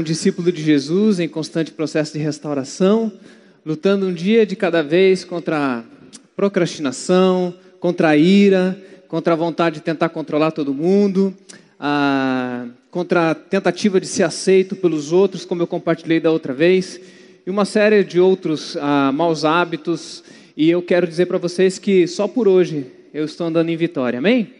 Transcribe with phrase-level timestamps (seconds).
[0.00, 3.12] um discípulo de Jesus em constante processo de restauração,
[3.66, 5.84] lutando um dia de cada vez contra a
[6.34, 11.36] procrastinação, contra a ira, contra a vontade de tentar controlar todo mundo,
[11.78, 16.98] ah, contra a tentativa de ser aceito pelos outros, como eu compartilhei da outra vez,
[17.46, 20.24] e uma série de outros ah, maus hábitos.
[20.56, 24.18] E eu quero dizer para vocês que só por hoje eu estou andando em vitória,
[24.18, 24.50] amém?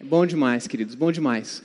[0.00, 1.60] Bom demais, queridos, bom demais.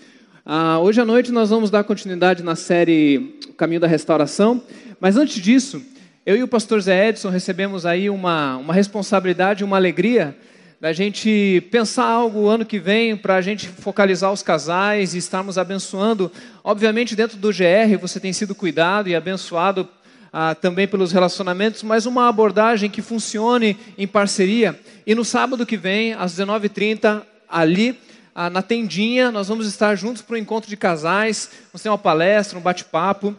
[0.47, 4.61] Ah, hoje à noite nós vamos dar continuidade na série Caminho da Restauração,
[4.99, 5.81] mas antes disso,
[6.23, 10.37] eu e o pastor Zé Edson recebemos aí uma, uma responsabilidade, uma alegria
[10.79, 15.57] da gente pensar algo ano que vem para a gente focalizar os casais e estarmos
[15.57, 16.31] abençoando.
[16.63, 19.89] Obviamente, dentro do GR você tem sido cuidado e abençoado
[20.31, 24.79] ah, também pelos relacionamentos, mas uma abordagem que funcione em parceria.
[25.07, 27.97] E no sábado que vem, às 19h30, ali
[28.37, 31.97] ah, na tendinha, nós vamos estar juntos para o encontro de casais, vamos ter uma
[31.97, 33.33] palestra, um bate-papo,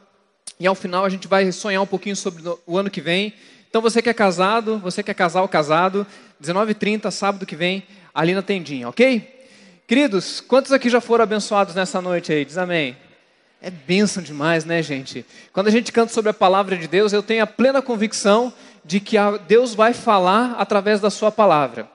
[0.59, 3.35] e ao final a gente vai sonhar um pouquinho sobre o ano que vem.
[3.69, 6.07] Então você que é casado, você que é casal casado,
[6.43, 7.83] 19h30, sábado que vem,
[8.15, 9.37] ali na tendinha, ok?
[9.87, 12.43] Queridos, quantos aqui já foram abençoados nessa noite aí?
[12.43, 12.97] Diz amém.
[13.61, 15.27] É bênção demais, né, gente?
[15.53, 18.51] Quando a gente canta sobre a palavra de Deus, eu tenho a plena convicção
[18.83, 21.87] de que Deus vai falar através da sua palavra.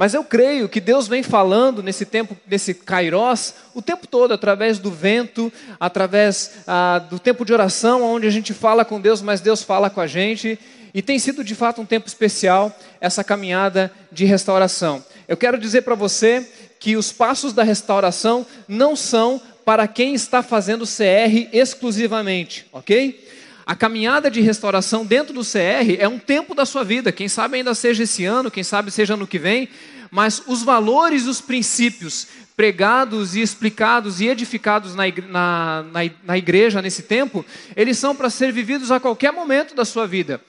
[0.00, 4.78] Mas eu creio que Deus vem falando nesse tempo, nesse kairós, o tempo todo, através
[4.78, 9.42] do vento, através ah, do tempo de oração, onde a gente fala com Deus, mas
[9.42, 10.58] Deus fala com a gente.
[10.94, 15.04] E tem sido de fato um tempo especial essa caminhada de restauração.
[15.28, 20.42] Eu quero dizer para você que os passos da restauração não são para quem está
[20.42, 23.28] fazendo CR exclusivamente, ok?
[23.70, 27.58] A caminhada de restauração dentro do CR é um tempo da sua vida, quem sabe
[27.58, 29.68] ainda seja esse ano, quem sabe seja ano que vem,
[30.10, 32.26] mas os valores e os princípios
[32.56, 35.84] pregados e explicados e edificados na, na,
[36.22, 37.44] na, igreja nesse tempo,
[37.74, 40.42] eles são para ser vividos a qualquer momento da sua vida.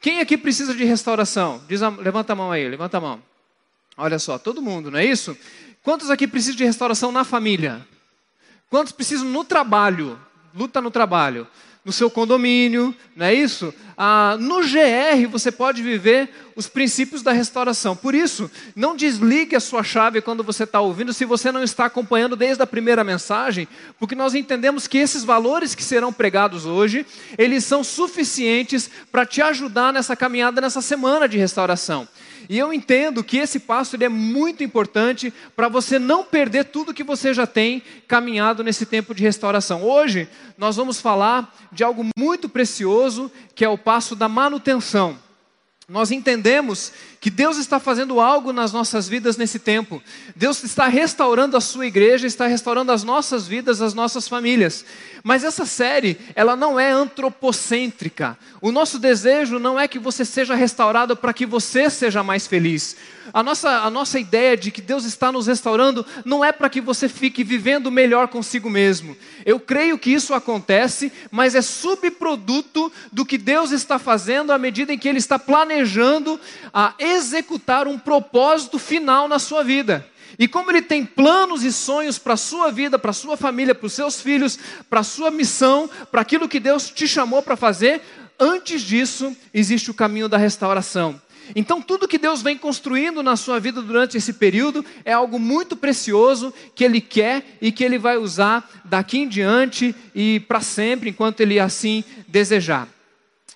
[0.00, 1.60] Quem aqui precisa de restauração?
[1.68, 3.22] A, levanta a mão aí, levanta a mão.
[3.96, 5.36] Olha só, todo mundo, não é isso?
[5.82, 7.84] Quantos aqui precisam de restauração na família?
[8.68, 10.20] Quantos precisam no trabalho?
[10.54, 11.46] Luta no trabalho.
[11.86, 13.72] No seu condomínio, não é isso?
[13.96, 17.94] Ah, no GR você pode viver os princípios da restauração.
[17.94, 21.84] Por isso, não desligue a sua chave quando você está ouvindo, se você não está
[21.84, 23.68] acompanhando desde a primeira mensagem,
[24.00, 27.06] porque nós entendemos que esses valores que serão pregados hoje,
[27.38, 32.08] eles são suficientes para te ajudar nessa caminhada, nessa semana de restauração.
[32.48, 36.94] E eu entendo que esse passo ele é muito importante para você não perder tudo
[36.94, 39.82] que você já tem caminhado nesse tempo de restauração.
[39.82, 45.18] Hoje nós vamos falar de algo muito precioso, que é o passo da manutenção.
[45.88, 50.02] Nós entendemos que Deus está fazendo algo nas nossas vidas nesse tempo.
[50.34, 54.84] Deus está restaurando a sua igreja, está restaurando as nossas vidas, as nossas famílias.
[55.26, 58.38] Mas essa série, ela não é antropocêntrica.
[58.60, 62.96] O nosso desejo não é que você seja restaurado para que você seja mais feliz.
[63.34, 66.80] A nossa, a nossa ideia de que Deus está nos restaurando não é para que
[66.80, 69.16] você fique vivendo melhor consigo mesmo.
[69.44, 74.92] Eu creio que isso acontece, mas é subproduto do que Deus está fazendo à medida
[74.92, 76.38] em que Ele está planejando
[76.72, 80.06] a executar um propósito final na sua vida.
[80.38, 83.74] E como Ele tem planos e sonhos para a sua vida, para a sua família,
[83.74, 87.56] para os seus filhos, para a sua missão, para aquilo que Deus te chamou para
[87.56, 88.02] fazer,
[88.38, 91.20] antes disso existe o caminho da restauração.
[91.54, 95.76] Então, tudo que Deus vem construindo na sua vida durante esse período é algo muito
[95.76, 101.10] precioso que Ele quer e que Ele vai usar daqui em diante e para sempre,
[101.10, 102.88] enquanto Ele assim desejar.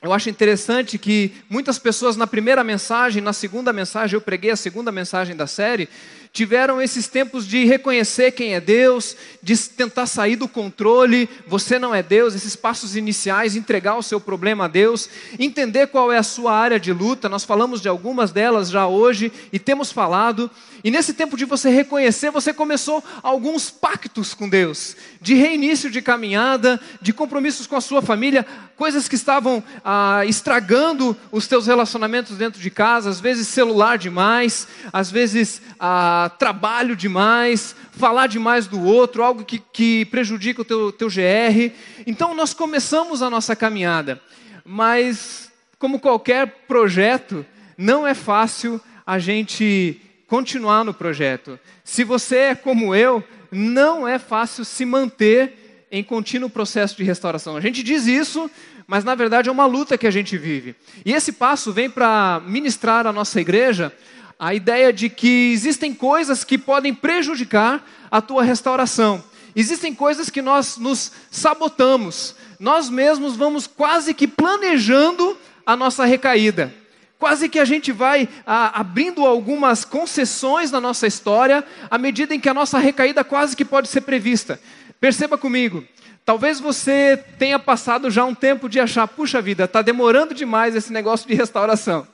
[0.03, 4.57] Eu acho interessante que muitas pessoas na primeira mensagem, na segunda mensagem, eu preguei a
[4.57, 5.91] segunda mensagem da série,
[6.33, 11.95] tiveram esses tempos de reconhecer quem é Deus, de tentar sair do controle, você não
[11.95, 16.23] é Deus, esses passos iniciais, entregar o seu problema a Deus, entender qual é a
[16.23, 20.49] sua área de luta, nós falamos de algumas delas já hoje e temos falado,
[20.85, 26.01] e nesse tempo de você reconhecer, você começou alguns pactos com Deus, de reinício de
[26.01, 32.39] caminhada, de compromissos com a sua família, coisas que estavam ah, estragando os teus relacionamentos
[32.39, 35.61] dentro de casa, às vezes celular demais, às vezes.
[35.79, 41.73] Ah, trabalho demais, falar demais do outro, algo que, que prejudica o teu, teu GR.
[42.07, 44.21] Então nós começamos a nossa caminhada,
[44.65, 47.45] mas como qualquer projeto,
[47.77, 51.59] não é fácil a gente continuar no projeto.
[51.83, 57.57] Se você é como eu, não é fácil se manter em contínuo processo de restauração.
[57.57, 58.49] A gente diz isso,
[58.87, 60.77] mas na verdade é uma luta que a gente vive.
[61.05, 63.93] E esse passo vem para ministrar a nossa igreja
[64.41, 69.23] a ideia de que existem coisas que podem prejudicar a tua restauração.
[69.55, 72.35] Existem coisas que nós nos sabotamos.
[72.59, 76.73] Nós mesmos vamos quase que planejando a nossa recaída.
[77.19, 82.41] Quase que a gente vai a, abrindo algumas concessões na nossa história, à medida em
[82.41, 84.59] que a nossa recaída quase que pode ser prevista.
[84.99, 85.85] Perceba comigo,
[86.25, 90.91] talvez você tenha passado já um tempo de achar, puxa vida, está demorando demais esse
[90.91, 92.07] negócio de restauração.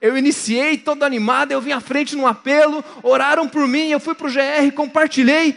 [0.00, 4.14] Eu iniciei todo animado, eu vim à frente num apelo, oraram por mim, eu fui
[4.14, 5.56] para o GR, compartilhei,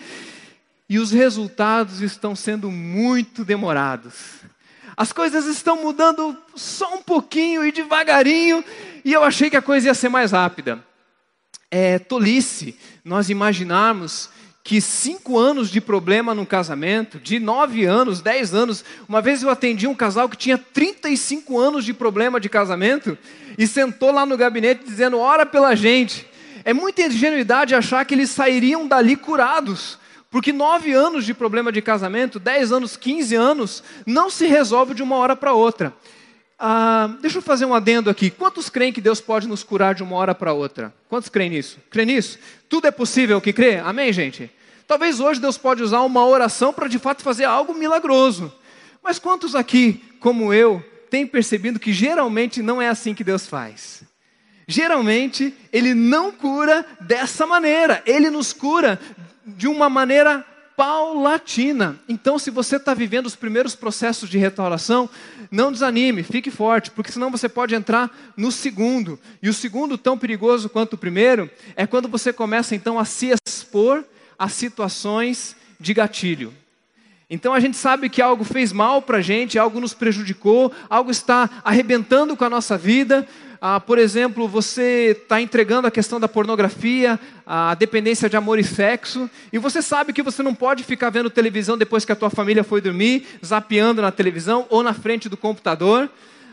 [0.88, 4.40] e os resultados estão sendo muito demorados.
[4.98, 8.64] As coisas estão mudando só um pouquinho e devagarinho,
[9.06, 10.84] e eu achei que a coisa ia ser mais rápida.
[11.72, 14.30] É tolice nós imaginarmos
[14.70, 18.86] que cinco anos de problema no casamento, de nove anos, dez anos.
[19.08, 23.18] Uma vez eu atendi um casal que tinha 35 anos de problema de casamento
[23.58, 26.28] e sentou lá no gabinete dizendo: ora pela gente.
[26.64, 29.98] É muita ingenuidade achar que eles sairiam dali curados.
[30.30, 35.02] Porque nove anos de problema de casamento, dez anos, quinze anos, não se resolve de
[35.02, 35.92] uma hora para outra.
[36.60, 38.30] Ah, deixa eu fazer um adendo aqui.
[38.30, 40.94] Quantos creem que Deus pode nos curar de uma hora para outra?
[41.10, 41.80] Quantos creem nisso?
[41.90, 42.38] Crê nisso?
[42.70, 43.78] Tudo é possível que crê?
[43.78, 44.59] Amém, gente?
[44.90, 48.52] Talvez hoje Deus pode usar uma oração para de fato fazer algo milagroso.
[49.04, 54.02] Mas quantos aqui, como eu, têm percebido que geralmente não é assim que Deus faz?
[54.68, 58.02] Geralmente, Ele não cura dessa maneira.
[58.04, 59.00] Ele nos cura
[59.46, 60.44] de uma maneira
[60.76, 62.00] paulatina.
[62.10, 65.08] Então, se você está vivendo os primeiros processos de restauração,
[65.52, 69.20] não desanime, fique forte, porque senão você pode entrar no segundo.
[69.40, 73.36] E o segundo, tão perigoso quanto o primeiro, é quando você começa então a se
[73.46, 74.04] expor
[74.40, 76.54] a situações de gatilho.
[77.30, 81.12] Então a gente sabe que algo fez mal para a gente, algo nos prejudicou, algo
[81.12, 83.28] está arrebentando com a nossa vida,
[83.62, 88.64] ah, por exemplo, você está entregando a questão da pornografia, a dependência de amor e
[88.64, 92.30] sexo, e você sabe que você não pode ficar vendo televisão depois que a tua
[92.30, 96.10] família foi dormir, zapeando na televisão ou na frente do computador.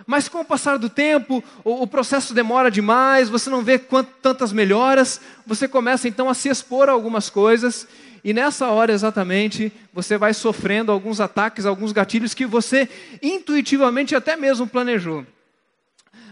[0.06, 4.06] Mas com o passar do tempo, o, o processo demora demais, você não vê quant,
[4.23, 7.88] tantas melhoras, você começa então a se expor a algumas coisas,
[8.23, 12.88] e nessa hora exatamente você vai sofrendo alguns ataques, alguns gatilhos que você
[13.20, 15.26] intuitivamente até mesmo planejou.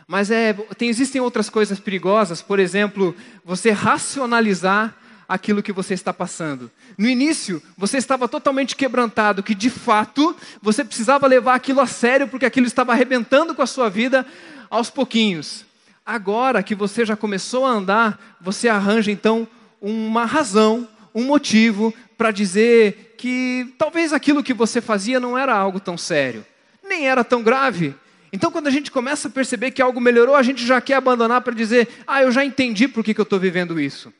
[0.06, 4.94] Mas é, tem, existem outras coisas perigosas, por exemplo, você racionalizar
[5.34, 6.70] aquilo que você está passando.
[6.96, 12.28] No início, você estava totalmente quebrantado, que de fato você precisava levar aquilo a sério,
[12.28, 14.24] porque aquilo estava arrebentando com a sua vida
[14.70, 15.64] aos pouquinhos.
[16.06, 19.48] Agora que você já começou a andar, você arranja então
[19.80, 25.80] uma razão, um motivo para dizer que talvez aquilo que você fazia não era algo
[25.80, 26.44] tão sério,
[26.82, 27.94] nem era tão grave,
[28.32, 31.40] então, quando a gente começa a perceber que algo melhorou, a gente já quer abandonar
[31.42, 34.12] para dizer: ah, eu já entendi por que, que eu estou vivendo isso.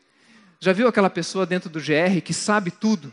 [0.65, 3.13] Já viu aquela pessoa dentro do GR que sabe tudo?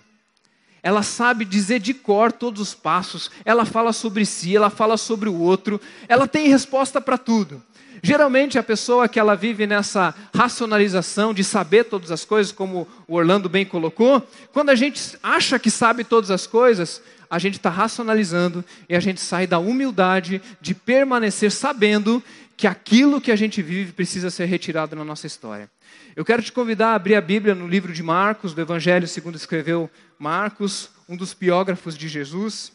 [0.81, 5.27] Ela sabe dizer de cor todos os passos, ela fala sobre si, ela fala sobre
[5.27, 7.61] o outro, ela tem resposta para tudo.
[8.01, 13.15] Geralmente a pessoa que ela vive nessa racionalização de saber todas as coisas, como o
[13.15, 17.69] Orlando bem colocou, quando a gente acha que sabe todas as coisas, a gente está
[17.69, 22.23] racionalizando e a gente sai da humildade de permanecer sabendo
[22.55, 25.69] que aquilo que a gente vive precisa ser retirado na nossa história.
[26.15, 29.35] Eu quero te convidar a abrir a Bíblia no livro de Marcos, do Evangelho segundo
[29.35, 32.71] escreveu Marcos, um dos biógrafos de Jesus.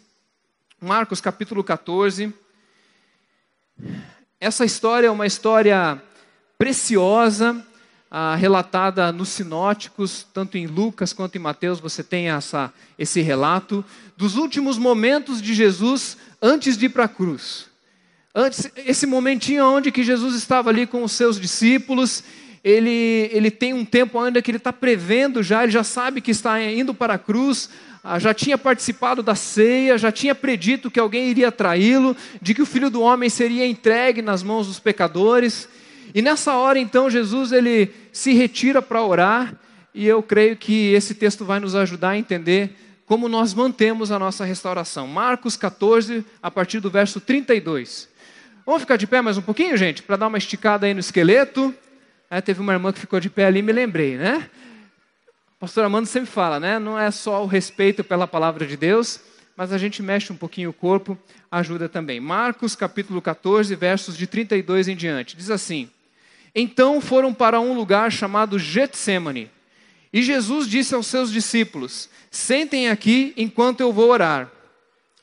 [0.80, 2.32] Marcos capítulo 14.
[4.40, 6.02] Essa história é uma história
[6.58, 7.64] preciosa,
[8.10, 13.84] ah, relatada nos sinóticos, tanto em Lucas quanto em Mateus, você tem essa, esse relato
[14.16, 17.66] dos últimos momentos de Jesus antes de ir para a cruz.
[18.34, 22.22] Antes, esse momentinho onde que Jesus estava ali com os seus discípulos,
[22.66, 26.32] ele, ele tem um tempo ainda que ele está prevendo já, ele já sabe que
[26.32, 27.70] está indo para a cruz,
[28.02, 32.62] ah, já tinha participado da ceia, já tinha predito que alguém iria traí-lo, de que
[32.62, 35.68] o filho do homem seria entregue nas mãos dos pecadores.
[36.12, 39.54] E nessa hora, então, Jesus ele se retira para orar,
[39.94, 44.18] e eu creio que esse texto vai nos ajudar a entender como nós mantemos a
[44.18, 45.06] nossa restauração.
[45.06, 48.08] Marcos 14, a partir do verso 32.
[48.66, 51.72] Vamos ficar de pé mais um pouquinho, gente, para dar uma esticada aí no esqueleto.
[52.30, 54.48] É, teve uma irmã que ficou de pé ali, me lembrei, né?
[55.56, 56.78] O pastor Amando sempre fala, né?
[56.78, 59.20] Não é só o respeito pela palavra de Deus,
[59.56, 61.16] mas a gente mexe um pouquinho o corpo,
[61.50, 62.20] ajuda também.
[62.20, 65.36] Marcos capítulo 14, versos de 32 em diante.
[65.36, 65.88] Diz assim:
[66.58, 69.50] então foram para um lugar chamado Getsemane.
[70.10, 74.50] E Jesus disse aos seus discípulos: Sentem aqui enquanto eu vou orar.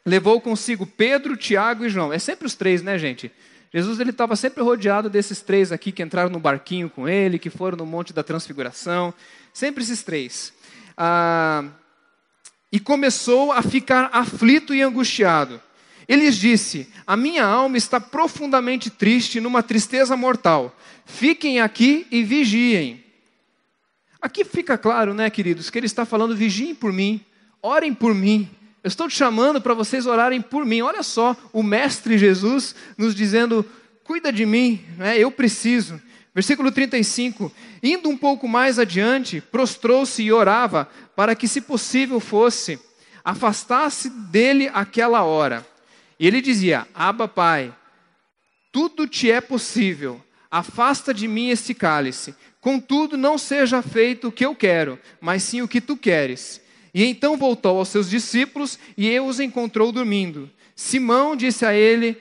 [0.05, 2.13] Levou consigo Pedro, Tiago e João.
[2.13, 3.31] É sempre os três, né, gente?
[3.73, 7.49] Jesus ele estava sempre rodeado desses três aqui que entraram no barquinho com ele, que
[7.49, 9.11] foram no Monte da Transfiguração,
[9.51, 10.53] sempre esses três.
[10.95, 11.65] Ah,
[12.71, 15.59] e começou a ficar aflito e angustiado.
[16.07, 20.75] Ele disse: A minha alma está profundamente triste, numa tristeza mortal.
[21.05, 23.03] Fiquem aqui e vigiem.
[24.21, 27.21] Aqui fica claro, né, queridos, que ele está falando: vigiem por mim,
[27.61, 28.49] orem por mim.
[28.83, 30.81] Eu estou te chamando para vocês orarem por mim.
[30.81, 33.65] Olha só, o Mestre Jesus nos dizendo:
[34.03, 35.17] cuida de mim, né?
[35.17, 36.01] eu preciso.
[36.35, 37.49] Versículo 35:
[37.81, 42.77] Indo um pouco mais adiante, prostrou-se e orava para que, se possível fosse,
[43.23, 45.65] afastasse dele aquela hora.
[46.19, 47.73] E ele dizia: Abba, Pai,
[48.69, 50.21] tudo te é possível,
[50.51, 52.35] afasta de mim este cálice.
[52.59, 56.62] Contudo, não seja feito o que eu quero, mas sim o que tu queres.
[56.93, 60.49] E então voltou aos seus discípulos e os encontrou dormindo.
[60.75, 62.17] Simão disse a ele,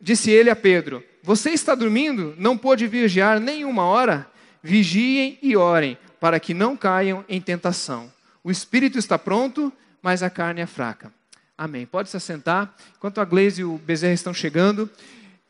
[0.00, 2.34] disse ele a Pedro: Você está dormindo?
[2.36, 4.28] Não pôde vigiar nem uma hora?
[4.62, 8.12] Vigiem e orem, para que não caiam em tentação.
[8.42, 9.72] O espírito está pronto,
[10.02, 11.12] mas a carne é fraca.
[11.56, 11.86] Amém.
[11.86, 12.74] Pode se assentar.
[12.96, 14.88] Enquanto a Gleise e o Bezerra estão chegando,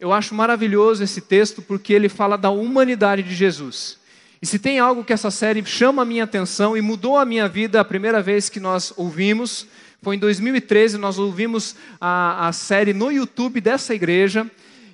[0.01, 3.98] eu acho maravilhoso esse texto porque ele fala da humanidade de Jesus.
[4.41, 7.49] E se tem algo que essa série chama a minha atenção e mudou a minha
[7.49, 9.67] vida a primeira vez que nós ouvimos,
[10.01, 14.49] foi em 2013, nós ouvimos a, a série no YouTube dessa igreja.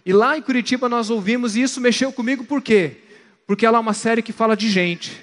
[0.04, 2.98] E lá em Curitiba nós ouvimos, e isso mexeu comigo por quê?
[3.46, 5.20] Porque ela é uma série que fala de gente.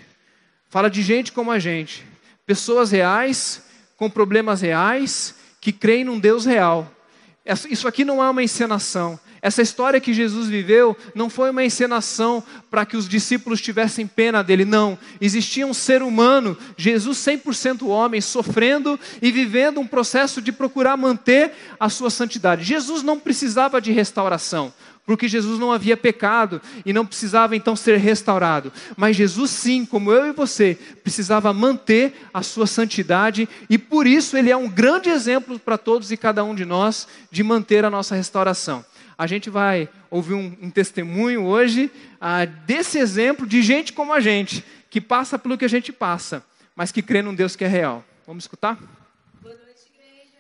[0.70, 2.06] Fala de gente como a gente.
[2.46, 3.64] Pessoas reais,
[3.98, 6.92] com problemas reais, que creem num Deus real.
[7.70, 9.20] Isso aqui não é uma encenação.
[9.42, 14.44] Essa história que Jesus viveu não foi uma encenação para que os discípulos tivessem pena
[14.44, 14.98] dele, não.
[15.20, 21.54] Existia um ser humano, Jesus 100% homem, sofrendo e vivendo um processo de procurar manter
[21.80, 22.64] a sua santidade.
[22.64, 24.72] Jesus não precisava de restauração
[25.04, 28.72] porque Jesus não havia pecado e não precisava então ser restaurado.
[28.96, 34.38] Mas Jesus, sim, como eu e você, precisava manter a sua santidade e por isso
[34.38, 37.90] ele é um grande exemplo para todos e cada um de nós de manter a
[37.90, 38.86] nossa restauração
[39.22, 44.20] a gente vai ouvir um, um testemunho hoje ah, desse exemplo de gente como a
[44.20, 46.44] gente, que passa pelo que a gente passa,
[46.76, 48.04] mas que crê num Deus que é real.
[48.26, 48.80] Vamos escutar?
[49.40, 50.40] Boa noite, igreja.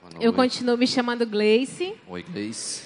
[0.00, 0.24] Boa noite.
[0.24, 1.94] Eu continuo me chamando Gleice.
[2.08, 2.84] Oi, Gleice.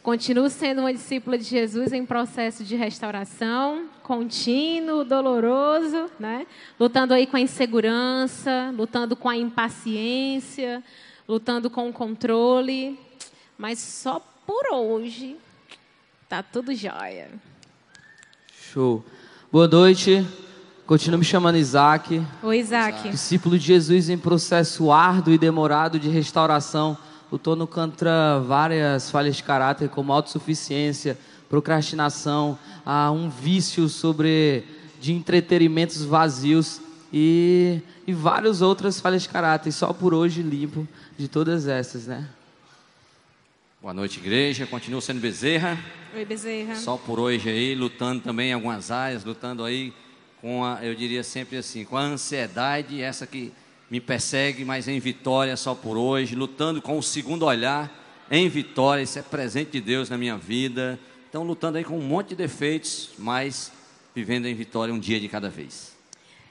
[0.00, 6.46] Continuo sendo uma discípula de Jesus em processo de restauração, contínuo, doloroso, né?
[6.78, 10.84] Lutando aí com a insegurança, lutando com a impaciência,
[11.26, 12.96] lutando com o controle,
[13.58, 15.36] mas só por hoje,
[16.28, 17.28] tá tudo jóia.
[18.72, 19.04] Show.
[19.50, 20.26] Boa noite.
[20.86, 22.24] Continuo me chamando Isaac.
[22.42, 23.10] Oi, Isaac.
[23.10, 26.96] Discípulo de Jesus em processo árduo e demorado de restauração.
[27.30, 31.16] Lutando contra várias falhas de caráter, como autossuficiência,
[31.48, 34.64] procrastinação, ah, um vício sobre
[35.00, 36.80] de entretenimentos vazios
[37.12, 39.72] e, e várias outras falhas de caráter.
[39.72, 42.28] Só por hoje limpo de todas essas, né?
[43.82, 44.64] Boa noite, igreja.
[44.64, 45.76] Continuo sendo Bezerra.
[46.14, 46.76] Oi, Bezerra.
[46.76, 49.92] Só por hoje aí, lutando também em algumas áreas, lutando aí
[50.40, 53.52] com a, eu diria sempre assim, com a ansiedade, essa que
[53.90, 57.90] me persegue, mas em vitória só por hoje, lutando com o segundo olhar
[58.30, 60.96] em vitória, isso é presente de Deus na minha vida.
[61.28, 63.72] Então, lutando aí com um monte de defeitos, mas
[64.14, 65.92] vivendo em vitória um dia de cada vez.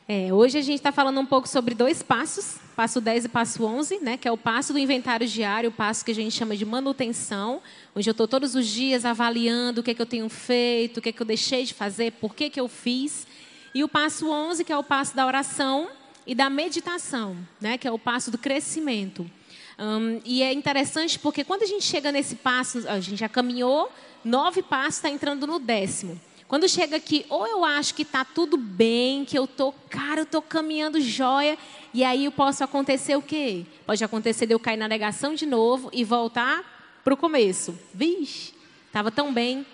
[0.05, 3.63] É, hoje a gente está falando um pouco sobre dois passos, passo 10 e passo
[3.63, 6.57] 11, né, que é o passo do inventário diário, o passo que a gente chama
[6.57, 7.61] de manutenção,
[7.95, 11.01] onde eu estou todos os dias avaliando o que, é que eu tenho feito, o
[11.01, 13.27] que, é que eu deixei de fazer, por que, que eu fiz.
[13.75, 15.89] E o passo 11, que é o passo da oração
[16.25, 19.29] e da meditação, né, que é o passo do crescimento.
[19.77, 23.91] Um, e é interessante porque quando a gente chega nesse passo, a gente já caminhou
[24.25, 26.19] nove passos, está entrando no décimo.
[26.51, 30.25] Quando chega aqui, ou eu acho que está tudo bem, que eu tô, cara, eu
[30.25, 31.57] tô caminhando joia,
[31.93, 33.65] e aí eu posso acontecer o quê?
[33.85, 37.79] Pode acontecer de eu cair na negação de novo e voltar para o começo.
[37.93, 38.53] Vixe,
[38.85, 39.65] estava tão bem.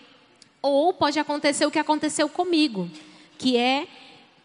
[0.62, 2.88] Ou pode acontecer o que aconteceu comigo,
[3.39, 3.88] que é,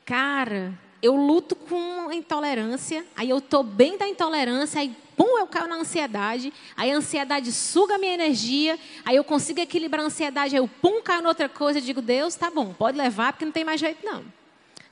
[0.07, 0.73] cara,
[1.03, 5.77] eu luto com intolerância, aí eu tô bem da intolerância, aí pum, eu caio na
[5.77, 10.61] ansiedade, aí a ansiedade suga a minha energia, aí eu consigo equilibrar a ansiedade, aí
[10.61, 13.53] eu pum, caio em outra coisa, eu digo, Deus, tá bom, pode levar, porque não
[13.53, 14.25] tem mais jeito não.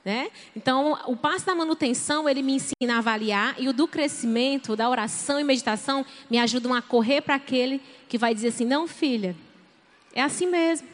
[0.03, 0.31] Né?
[0.55, 4.89] Então, o passo da manutenção, ele me ensina a avaliar, e o do crescimento, da
[4.89, 9.35] oração e meditação, me ajudam a correr para aquele que vai dizer assim, não filha,
[10.13, 10.87] é assim mesmo.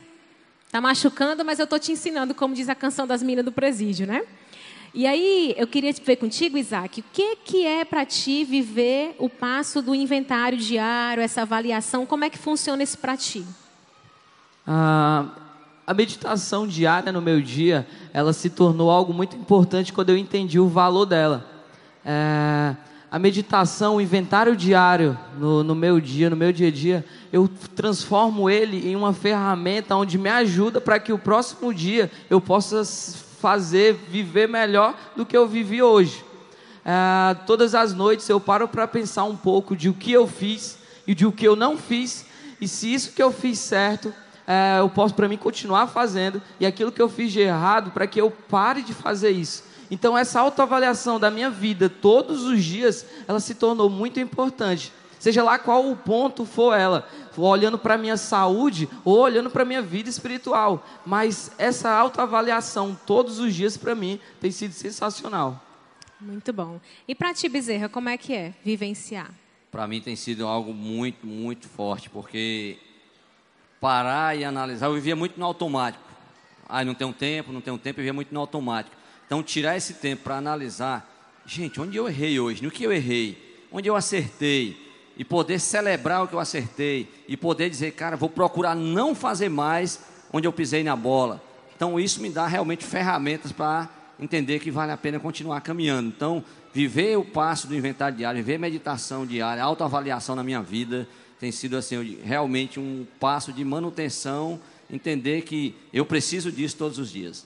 [0.65, 4.05] Está machucando, mas eu estou te ensinando, como diz a canção das minas do presídio,
[4.05, 4.23] né?
[4.93, 9.29] E aí, eu queria ver contigo, Isaac, o que, que é para ti viver o
[9.29, 12.05] passo do inventário diário, essa avaliação?
[12.05, 13.45] Como é que funciona isso para ti?
[14.65, 15.25] Ah,
[15.85, 20.59] a meditação diária no meu dia, ela se tornou algo muito importante quando eu entendi
[20.59, 21.45] o valor dela.
[22.03, 22.75] É,
[23.09, 27.47] a meditação, o inventário diário no, no, meu dia, no meu dia a dia, eu
[27.75, 32.83] transformo ele em uma ferramenta onde me ajuda para que o próximo dia eu possa
[33.39, 36.25] fazer, viver melhor do que eu vivi hoje.
[36.85, 40.77] É, todas as noites eu paro para pensar um pouco de o que eu fiz
[41.05, 42.25] e de o que eu não fiz,
[42.59, 44.13] e se isso que eu fiz certo,
[44.45, 48.07] é, eu posso para mim continuar fazendo, e aquilo que eu fiz de errado, para
[48.07, 49.63] que eu pare de fazer isso.
[49.89, 54.91] Então, essa autoavaliação da minha vida todos os dias, ela se tornou muito importante.
[55.19, 57.07] Seja lá qual o ponto for ela,
[57.45, 60.85] olhando para a minha saúde ou olhando para a minha vida espiritual.
[61.05, 65.63] Mas essa autoavaliação todos os dias para mim tem sido sensacional.
[66.19, 66.79] Muito bom.
[67.07, 69.31] E para ti, Bezerra, como é que é vivenciar?
[69.71, 72.77] Para mim tem sido algo muito, muito forte, porque
[73.79, 76.03] parar e analisar, eu vivia muito no automático.
[76.67, 78.95] Ah, não tenho tempo, não tenho tempo, eu vivia muito no automático.
[79.25, 83.65] Então, tirar esse tempo para analisar, gente, onde eu errei hoje, no que eu errei,
[83.71, 84.86] onde eu acertei,
[85.17, 89.49] e poder celebrar o que eu acertei, e poder dizer, cara, vou procurar não fazer
[89.49, 89.99] mais
[90.31, 91.41] onde eu pisei na bola.
[91.75, 96.09] Então, isso me dá realmente ferramentas para entender que vale a pena continuar caminhando.
[96.09, 101.07] Então, viver o passo do inventário diário, viver meditação diária, autoavaliação na minha vida,
[101.39, 107.11] tem sido assim, realmente um passo de manutenção, entender que eu preciso disso todos os
[107.11, 107.45] dias.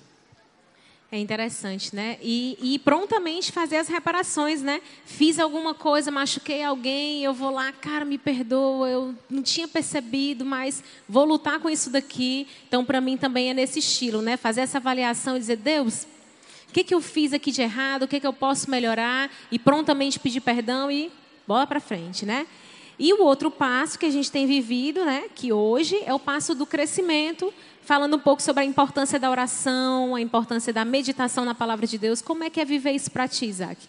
[1.13, 2.17] É interessante, né?
[2.21, 4.79] E, e, prontamente fazer as reparações, né?
[5.03, 10.45] Fiz alguma coisa, machuquei alguém, eu vou lá, cara, me perdoa, eu não tinha percebido,
[10.45, 12.47] mas vou lutar com isso daqui.
[12.65, 14.37] Então, para mim também é nesse estilo, né?
[14.37, 16.07] Fazer essa avaliação e dizer, Deus,
[16.69, 18.03] o que, que eu fiz aqui de errado?
[18.03, 19.29] O que, que eu posso melhorar?
[19.51, 21.11] E prontamente pedir perdão e
[21.45, 22.47] bola para frente, né?
[22.97, 26.53] E o outro passo que a gente tem vivido, né, que hoje é o passo
[26.53, 31.55] do crescimento, falando um pouco sobre a importância da oração, a importância da meditação na
[31.55, 32.21] palavra de Deus.
[32.21, 33.87] Como é que é viver isso para ti, Isaac?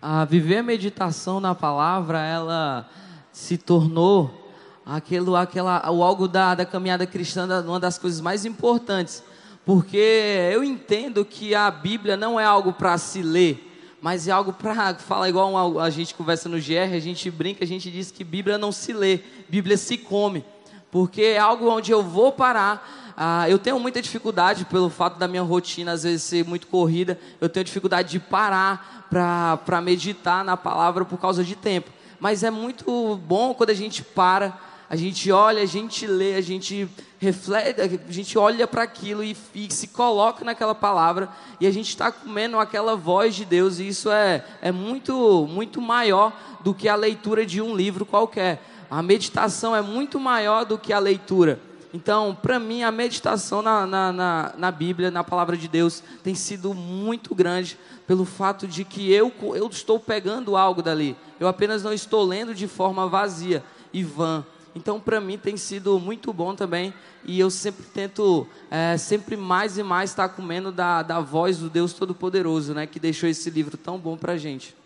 [0.00, 2.88] A viver a meditação na palavra, ela
[3.32, 4.52] se tornou
[4.86, 9.22] aquilo, aquela, o algo da, da caminhada cristã, uma das coisas mais importantes.
[9.64, 13.68] Porque eu entendo que a Bíblia não é algo para se ler,
[14.00, 17.66] mas é algo para falar igual a gente conversa no GR, a gente brinca, a
[17.66, 20.44] gente diz que Bíblia não se lê, Bíblia se come,
[20.90, 23.14] porque é algo onde eu vou parar.
[23.16, 27.18] Ah, eu tenho muita dificuldade pelo fato da minha rotina às vezes ser muito corrida,
[27.40, 31.90] eu tenho dificuldade de parar para meditar na palavra por causa de tempo.
[32.20, 34.58] Mas é muito bom quando a gente para
[34.90, 39.36] a gente olha, a gente lê, a gente reflete, a gente olha para aquilo e,
[39.54, 41.28] e, se coloca naquela palavra
[41.60, 45.80] e a gente está comendo aquela voz de Deus e isso é, é muito, muito
[45.82, 46.32] maior
[46.64, 48.62] do que a leitura de um livro qualquer.
[48.90, 51.60] A meditação é muito maior do que a leitura.
[51.92, 56.34] Então, para mim, a meditação na, na, na, na, Bíblia, na palavra de Deus, tem
[56.34, 61.16] sido muito grande pelo fato de que eu, eu estou pegando algo dali.
[61.40, 64.44] Eu apenas não estou lendo de forma vazia e vã.
[64.74, 66.92] Então, para mim, tem sido muito bom também.
[67.24, 71.58] E eu sempre tento, é, sempre mais e mais, estar tá comendo da, da voz
[71.58, 72.86] do Deus Todo-Poderoso, né?
[72.86, 74.77] Que deixou esse livro tão bom para gente.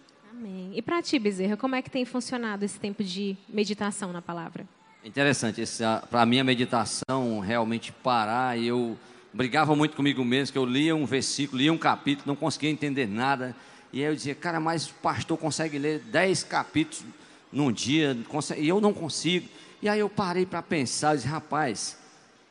[0.43, 0.73] Amém.
[0.75, 4.67] E para ti, Bezerra, como é que tem funcionado esse tempo de meditação na palavra?
[5.05, 5.63] Interessante.
[6.11, 8.59] Para mim, a meditação, realmente parar.
[8.59, 8.99] E eu
[9.33, 13.07] brigava muito comigo mesmo, que eu lia um versículo, lia um capítulo, não conseguia entender
[13.07, 13.55] nada.
[13.93, 17.05] E aí eu dizia, cara, mas o pastor consegue ler dez capítulos
[17.53, 18.19] num dia,
[18.57, 19.49] e eu não consigo.
[19.81, 21.97] E aí eu parei para pensar, disse, rapaz,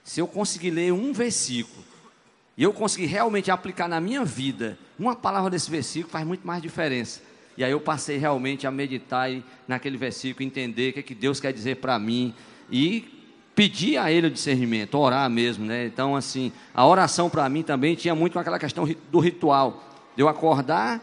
[0.02, 1.84] se eu conseguir ler um versículo
[2.58, 6.62] e eu conseguir realmente aplicar na minha vida uma palavra desse versículo, faz muito mais
[6.62, 7.30] diferença.
[7.62, 9.30] E aí eu passei realmente a meditar
[9.68, 12.34] naquele versículo, entender o que, é que Deus quer dizer para mim
[12.72, 13.06] e
[13.54, 15.86] pedir a Ele o discernimento, orar mesmo, né?
[15.86, 19.84] Então, assim, a oração para mim também tinha muito aquela questão do ritual.
[20.16, 21.00] De eu acordar,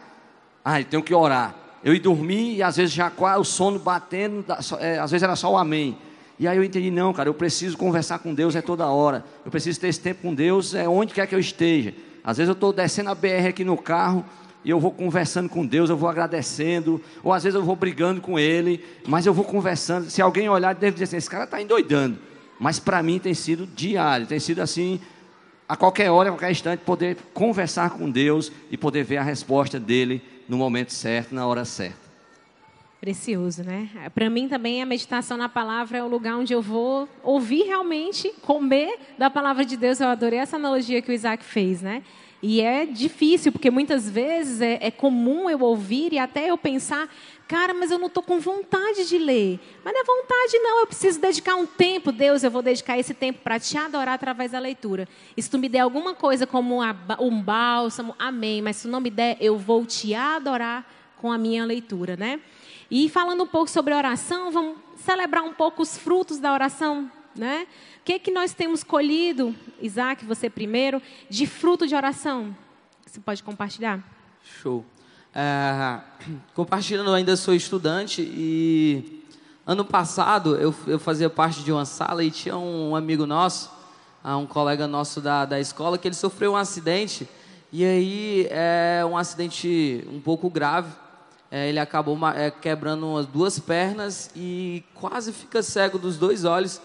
[0.65, 1.55] eu tenho que orar.
[1.81, 4.43] Eu ir dormir e às vezes já o sono batendo,
[4.81, 5.97] é, às vezes era só o amém.
[6.37, 9.23] E aí eu entendi, não, cara, eu preciso conversar com Deus é toda hora.
[9.45, 11.93] Eu preciso ter esse tempo com Deus é onde quer que eu esteja.
[12.21, 14.25] Às vezes eu estou descendo a BR aqui no carro
[14.69, 18.21] e eu vou conversando com Deus, eu vou agradecendo, ou às vezes eu vou brigando
[18.21, 20.07] com Ele, mas eu vou conversando.
[20.11, 22.19] Se alguém olhar, deve dizer assim: esse cara está endoidando.
[22.59, 25.01] Mas para mim tem sido diário, tem sido assim,
[25.67, 29.79] a qualquer hora, a qualquer instante, poder conversar com Deus e poder ver a resposta
[29.79, 31.97] dele no momento certo, na hora certa.
[33.01, 33.89] Precioso, né?
[34.13, 38.31] Para mim também a meditação na palavra é o lugar onde eu vou ouvir realmente,
[38.43, 39.99] comer da palavra de Deus.
[39.99, 42.03] Eu adorei essa analogia que o Isaac fez, né?
[42.41, 47.09] E é difícil, porque muitas vezes é, é comum eu ouvir e até eu pensar,
[47.47, 49.59] cara, mas eu não estou com vontade de ler.
[49.83, 52.13] Mas não é vontade, não, eu preciso dedicar um tempo.
[52.13, 55.05] Deus, eu vou dedicar esse tempo para te adorar através da leitura.
[55.35, 56.79] E se tu me der alguma coisa como
[57.19, 58.61] um bálsamo, amém.
[58.61, 62.39] Mas se tu não me der, eu vou te adorar com a minha leitura, né?
[62.89, 67.67] E falando um pouco sobre oração, vamos celebrar um pouco os frutos da oração, né?
[68.09, 72.57] Que, que nós temos colhido, Isaac, você primeiro, de fruto de oração?
[73.05, 74.03] Você pode compartilhar?
[74.43, 74.83] Show.
[75.31, 75.99] É,
[76.55, 79.23] compartilhando, ainda sou estudante e
[79.63, 83.69] ano passado eu, eu fazia parte de uma sala e tinha um amigo nosso,
[84.23, 87.29] ah, um colega nosso da, da escola, que ele sofreu um acidente
[87.71, 90.91] e aí é um acidente um pouco grave.
[91.51, 96.81] É, ele acabou é, quebrando umas duas pernas e quase fica cego dos dois olhos.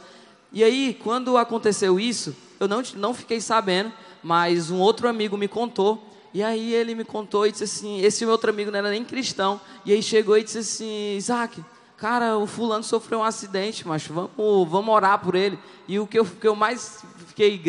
[0.55, 5.49] E aí, quando aconteceu isso, eu não, não fiquei sabendo, mas um outro amigo me
[5.49, 6.01] contou.
[6.33, 9.05] E aí ele me contou e disse assim: esse meu outro amigo não era nem
[9.05, 9.61] cristão.
[9.85, 11.63] E aí chegou e disse assim: Isaac,
[11.97, 15.59] cara, o fulano sofreu um acidente, mas vamos, vamos orar por ele.
[15.89, 17.61] E o que eu, que eu mais fiquei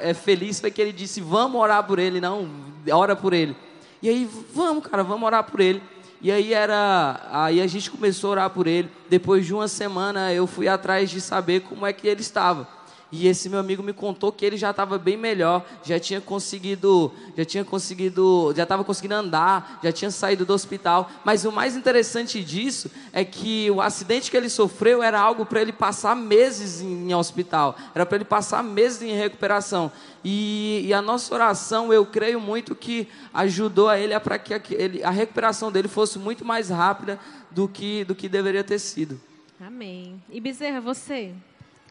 [0.00, 2.48] é, feliz foi que ele disse: vamos orar por ele, não,
[2.92, 3.56] ora por ele.
[4.00, 5.82] E aí, vamos, cara, vamos orar por ele.
[6.20, 8.90] E aí era, aí a gente começou a orar por ele.
[9.08, 12.77] Depois de uma semana eu fui atrás de saber como é que ele estava.
[13.10, 17.10] E esse meu amigo me contou que ele já estava bem melhor, já tinha conseguido,
[17.34, 21.10] já tinha conseguido, já estava conseguindo andar, já tinha saído do hospital.
[21.24, 25.62] Mas o mais interessante disso é que o acidente que ele sofreu era algo para
[25.62, 29.90] ele passar meses em, em hospital, era para ele passar meses em recuperação.
[30.22, 34.60] E, e, a nossa oração, eu creio muito que ajudou a ele para que a,
[34.70, 37.18] ele, a recuperação dele fosse muito mais rápida
[37.50, 39.18] do que do que deveria ter sido.
[39.60, 40.22] Amém.
[40.30, 41.34] E Bezerra, você?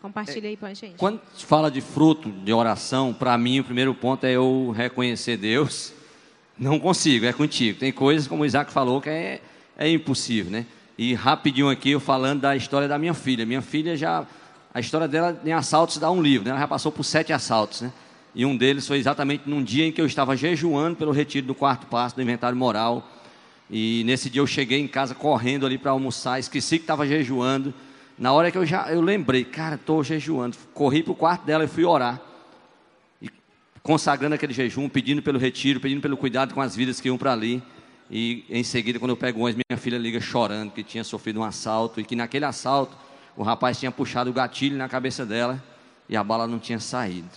[0.08, 0.96] Compartilha aí com a gente.
[0.96, 5.36] Quando se fala de fruto de oração, para mim o primeiro ponto é eu reconhecer
[5.36, 5.92] Deus.
[6.58, 7.78] Não consigo, é contigo.
[7.78, 9.42] Tem coisas, como o Isaac falou, que é,
[9.78, 10.66] é impossível, né?
[10.98, 13.46] E rapidinho aqui, eu falando da história da minha filha.
[13.46, 14.26] Minha filha já.
[14.74, 16.52] A história dela em assaltos dá um livro, né?
[16.52, 17.92] Ela já passou por sete assaltos, né?
[18.34, 21.54] E um deles foi exatamente num dia em que eu estava jejuando pelo retiro do
[21.54, 23.06] quarto passo do inventário moral.
[23.70, 27.74] E nesse dia eu cheguei em casa correndo ali para almoçar, esqueci que estava jejuando.
[28.18, 31.64] Na hora que eu já eu lembrei, cara, estou jejuando, corri para o quarto dela
[31.64, 32.20] e fui orar.
[33.22, 33.30] E
[33.84, 37.32] consagrando aquele jejum, pedindo pelo retiro, pedindo pelo cuidado com as vidas que iam para
[37.32, 37.62] ali.
[38.10, 41.44] E em seguida, quando eu pego ônibus, minha filha liga chorando que tinha sofrido um
[41.44, 42.98] assalto e que naquele assalto
[43.36, 45.64] o rapaz tinha puxado o gatilho na cabeça dela
[46.10, 47.30] e a bala não tinha saído.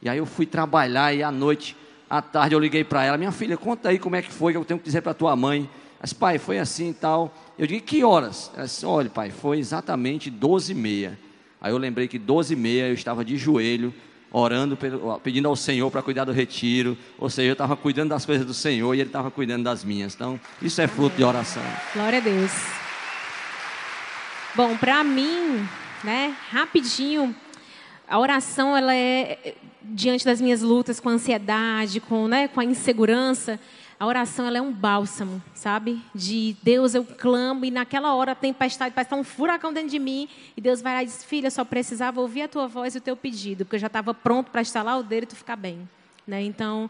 [0.00, 1.76] E aí eu fui trabalhar e à noite,
[2.08, 4.58] à tarde eu liguei para ela, minha filha, conta aí como é que foi que
[4.58, 5.68] eu tenho que dizer para tua mãe.
[6.04, 7.32] Mas pai, foi assim e tal.
[7.58, 8.50] Eu digo, que horas?
[8.54, 11.18] Ela disse, olha, pai, foi exatamente 12 e meia.
[11.58, 13.90] Aí eu lembrei que 12 e meia eu estava de joelho,
[14.30, 14.76] orando,
[15.22, 16.94] pedindo ao Senhor para cuidar do retiro.
[17.18, 20.14] Ou seja, eu estava cuidando das coisas do Senhor e Ele estava cuidando das minhas.
[20.14, 21.62] Então, isso é fruto de oração.
[21.94, 22.52] Glória a Deus.
[24.54, 25.66] Bom, para mim,
[26.04, 27.34] né, rapidinho,
[28.06, 32.64] a oração, ela é, diante das minhas lutas com a ansiedade, com, né, com a
[32.66, 33.58] insegurança,
[33.98, 36.02] a oração ela é um bálsamo, sabe?
[36.14, 39.98] De Deus eu clamo e naquela hora a tempestade parece estar um furacão dentro de
[39.98, 42.98] mim e Deus vai lá e diz: Filha, só precisava ouvir a tua voz e
[42.98, 45.56] o teu pedido, porque eu já estava pronto para instalar o dedo e tu ficar
[45.56, 45.88] bem.
[46.26, 46.42] Né?
[46.42, 46.88] Então,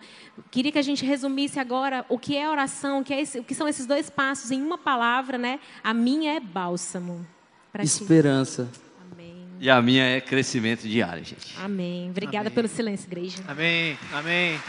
[0.50, 3.44] queria que a gente resumisse agora o que é oração, o que, é esse, o
[3.44, 5.58] que são esses dois passos em uma palavra, né?
[5.82, 7.26] A minha é bálsamo.
[7.80, 8.68] Esperança.
[8.72, 8.80] Ti.
[9.12, 9.46] Amém.
[9.58, 11.56] E a minha é crescimento diário, gente.
[11.58, 12.10] Amém.
[12.10, 12.54] Obrigada Amém.
[12.54, 13.42] pelo silêncio, igreja.
[13.48, 13.98] Amém.
[14.12, 14.60] Amém.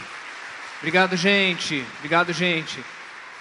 [0.78, 1.84] Obrigado, gente.
[1.98, 2.78] Obrigado, gente.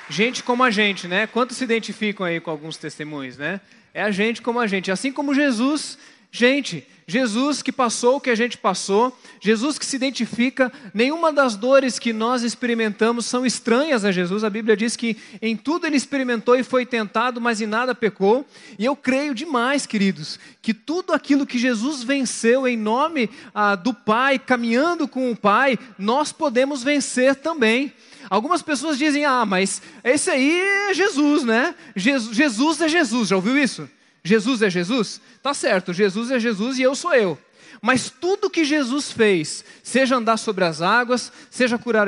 [0.09, 1.27] Gente como a gente, né?
[1.27, 3.59] Quantos se identificam aí com alguns testemunhos, né?
[3.93, 4.91] É a gente como a gente.
[4.91, 5.97] Assim como Jesus
[6.35, 11.55] Gente, Jesus que passou o que a gente passou, Jesus que se identifica, nenhuma das
[11.55, 14.43] dores que nós experimentamos são estranhas a Jesus.
[14.43, 18.45] A Bíblia diz que em tudo ele experimentou e foi tentado, mas em nada pecou.
[18.77, 23.93] E eu creio demais, queridos, que tudo aquilo que Jesus venceu em nome ah, do
[23.93, 27.93] Pai, caminhando com o Pai, nós podemos vencer também.
[28.29, 30.51] Algumas pessoas dizem, ah, mas esse aí
[30.89, 31.73] é Jesus, né?
[31.95, 33.89] Jesus, Jesus é Jesus, já ouviu isso?
[34.25, 35.21] Jesus é Jesus?
[35.41, 37.37] Tá certo, Jesus é Jesus e eu sou eu.
[37.79, 42.07] Mas tudo que Jesus fez, seja andar sobre as águas, seja curar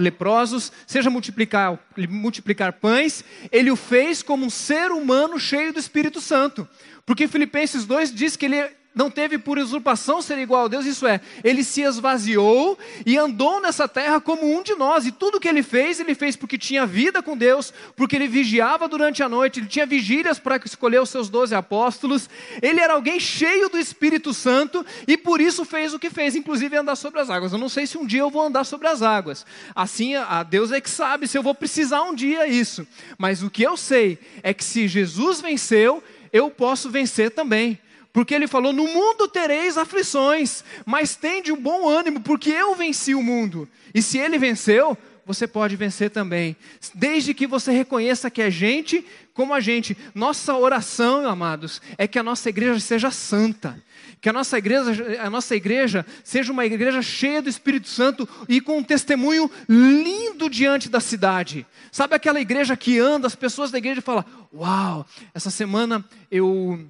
[0.00, 1.78] leprosos, seja multiplicar,
[2.08, 6.66] multiplicar pães, ele o fez como um ser humano cheio do Espírito Santo.
[7.08, 8.62] Porque Filipenses 2 diz que ele
[8.94, 13.62] não teve por usurpação ser igual a Deus, isso é, ele se esvaziou e andou
[13.62, 16.84] nessa terra como um de nós, e tudo que ele fez, ele fez porque tinha
[16.84, 21.08] vida com Deus, porque ele vigiava durante a noite, ele tinha vigílias para escolher os
[21.08, 22.28] seus doze apóstolos,
[22.60, 26.76] ele era alguém cheio do Espírito Santo e por isso fez o que fez, inclusive
[26.76, 27.52] andar sobre as águas.
[27.52, 30.72] Eu não sei se um dia eu vou andar sobre as águas, assim, a Deus
[30.72, 34.18] é que sabe se eu vou precisar um dia isso, mas o que eu sei
[34.42, 37.78] é que se Jesus venceu, eu posso vencer também.
[38.12, 43.14] Porque ele falou: No mundo tereis aflições, mas tende um bom ânimo, porque eu venci
[43.14, 43.68] o mundo.
[43.94, 46.56] E se ele venceu, você pode vencer também.
[46.94, 49.96] Desde que você reconheça que é gente como a gente.
[50.14, 53.80] Nossa oração, amados, é que a nossa igreja seja santa.
[54.20, 58.60] Que a nossa igreja, a nossa igreja seja uma igreja cheia do Espírito Santo e
[58.60, 61.66] com um testemunho lindo diante da cidade.
[61.92, 66.88] Sabe aquela igreja que anda, as pessoas da igreja falam: Uau, essa semana eu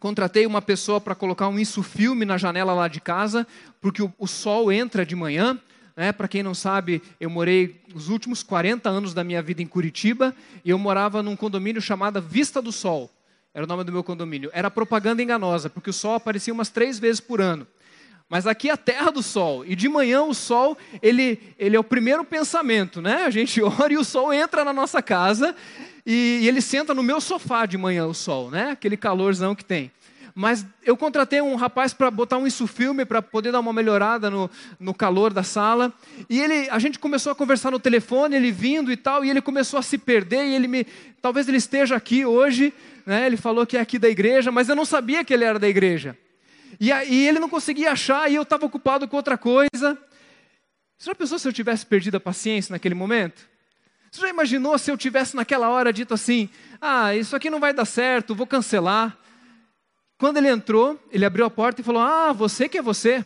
[0.00, 3.46] contratei uma pessoa para colocar um insufilme na janela lá de casa,
[3.80, 5.58] porque o, o sol entra de manhã.
[5.96, 6.12] Né?
[6.12, 10.34] Para quem não sabe, eu morei os últimos 40 anos da minha vida em Curitiba
[10.64, 13.13] e eu morava num condomínio chamado Vista do Sol.
[13.54, 14.50] Era o nome do meu condomínio.
[14.52, 17.64] Era propaganda enganosa, porque o sol aparecia umas três vezes por ano.
[18.28, 19.64] Mas aqui é a terra do sol.
[19.64, 23.24] E de manhã o sol, ele, ele é o primeiro pensamento, né?
[23.24, 25.54] A gente ora e o sol entra na nossa casa
[26.04, 28.70] e, e ele senta no meu sofá de manhã, o sol, né?
[28.72, 29.92] Aquele calorzão que tem.
[30.34, 34.50] Mas eu contratei um rapaz para botar um insufilme para poder dar uma melhorada no,
[34.80, 35.92] no calor da sala.
[36.28, 39.40] E ele, a gente começou a conversar no telefone, ele vindo e tal, e ele
[39.40, 40.44] começou a se perder.
[40.46, 40.84] E ele me,
[41.22, 42.74] talvez ele esteja aqui hoje,
[43.06, 43.26] né?
[43.26, 45.68] Ele falou que é aqui da igreja, mas eu não sabia que ele era da
[45.68, 46.18] igreja.
[46.80, 49.96] E, e ele não conseguia achar, e eu estava ocupado com outra coisa.
[50.98, 53.46] Você já pensou se eu tivesse perdido a paciência naquele momento?
[54.10, 56.48] Você já imaginou se eu tivesse naquela hora dito assim:
[56.80, 59.16] ah, isso aqui não vai dar certo, vou cancelar.
[60.24, 63.22] Quando ele entrou, ele abriu a porta e falou: ah, você que é você.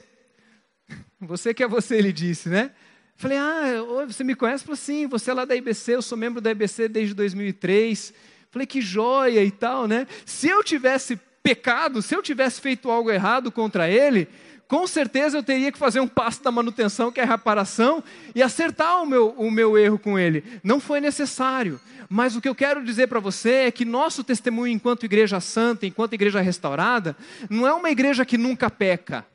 [1.20, 2.72] Você que é você, ele disse, né?
[3.14, 4.64] Falei: ah, você me conhece?
[4.64, 8.12] Falei: sim, você é lá da IBC, eu sou membro da IBC desde 2003.
[8.50, 10.08] Falei: que joia e tal, né?
[10.26, 14.26] Se eu tivesse pecado, se eu tivesse feito algo errado contra ele,
[14.68, 18.04] com certeza eu teria que fazer um passo da manutenção, que é a reparação,
[18.34, 20.44] e acertar o meu, o meu erro com ele.
[20.62, 21.80] Não foi necessário.
[22.08, 25.86] Mas o que eu quero dizer para você é que nosso testemunho enquanto igreja santa,
[25.86, 27.16] enquanto igreja restaurada,
[27.48, 29.26] não é uma igreja que nunca peca,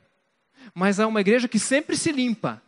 [0.73, 2.61] mas é uma igreja que sempre se limpa.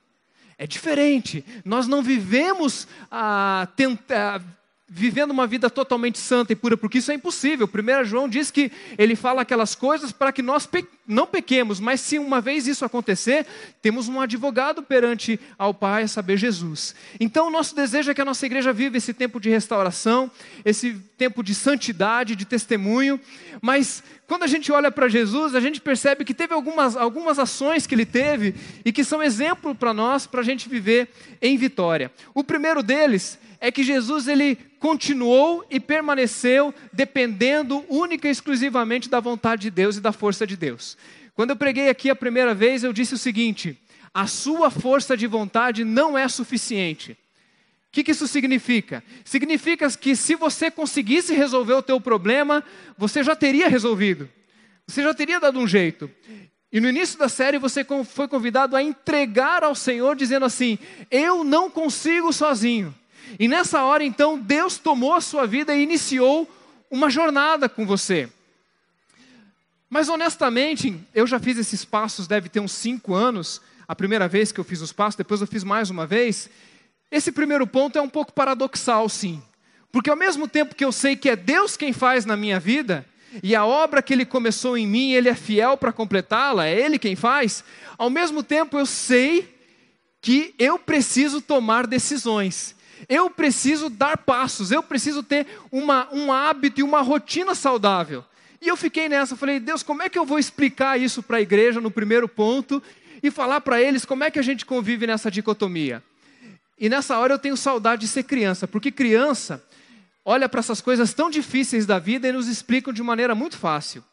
[0.57, 1.45] É diferente.
[1.63, 4.41] Nós não vivemos a tentar
[4.87, 7.67] vivendo uma vida totalmente santa e pura, porque isso é impossível.
[7.67, 12.01] 1 João diz que ele fala aquelas coisas para que nós pe não pequemos, mas
[12.01, 13.45] se uma vez isso acontecer,
[13.79, 16.95] temos um advogado perante ao Pai, a saber, Jesus.
[17.19, 20.31] Então, o nosso desejo é que a nossa igreja viva esse tempo de restauração,
[20.63, 23.19] esse tempo de santidade, de testemunho,
[23.61, 27.85] mas quando a gente olha para Jesus, a gente percebe que teve algumas, algumas ações
[27.85, 31.07] que ele teve e que são exemplo para nós, para a gente viver
[31.39, 32.11] em vitória.
[32.33, 39.19] O primeiro deles é que Jesus ele continuou e permaneceu dependendo única e exclusivamente da
[39.19, 40.95] vontade de Deus e da força de Deus.
[41.33, 43.75] Quando eu preguei aqui a primeira vez, eu disse o seguinte:
[44.13, 47.13] a sua força de vontade não é suficiente.
[47.13, 47.17] O
[47.91, 49.03] que, que isso significa?
[49.23, 52.63] Significa que se você conseguisse resolver o teu problema,
[52.95, 54.29] você já teria resolvido.
[54.85, 56.07] Você já teria dado um jeito.
[56.71, 60.77] E no início da série você foi convidado a entregar ao Senhor, dizendo assim:
[61.09, 62.93] Eu não consigo sozinho.
[63.39, 66.49] E nessa hora, então, Deus tomou a sua vida e iniciou
[66.89, 68.29] uma jornada com você.
[69.89, 74.51] Mas honestamente, eu já fiz esses passos, deve ter uns cinco anos, a primeira vez
[74.51, 76.49] que eu fiz os passos, depois eu fiz mais uma vez.
[77.11, 79.41] Esse primeiro ponto é um pouco paradoxal, sim.
[79.91, 83.05] Porque ao mesmo tempo que eu sei que é Deus quem faz na minha vida,
[83.43, 86.99] e a obra que Ele começou em mim, Ele é fiel para completá-la, é Ele
[86.99, 87.63] quem faz,
[87.97, 89.55] ao mesmo tempo eu sei
[90.19, 92.75] que eu preciso tomar decisões.
[93.09, 98.23] Eu preciso dar passos, eu preciso ter uma, um hábito e uma rotina saudável.
[98.61, 101.41] E eu fiquei nessa, falei, Deus, como é que eu vou explicar isso para a
[101.41, 102.81] igreja no primeiro ponto
[103.21, 106.01] e falar para eles como é que a gente convive nessa dicotomia?
[106.79, 109.63] E nessa hora eu tenho saudade de ser criança, porque criança
[110.25, 114.03] olha para essas coisas tão difíceis da vida e nos explicam de maneira muito fácil.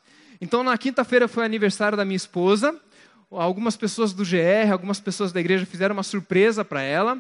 [0.40, 2.77] Então, na quinta-feira foi aniversário da minha esposa.
[3.31, 7.16] Algumas pessoas do GR, algumas pessoas da igreja fizeram uma surpresa para ela.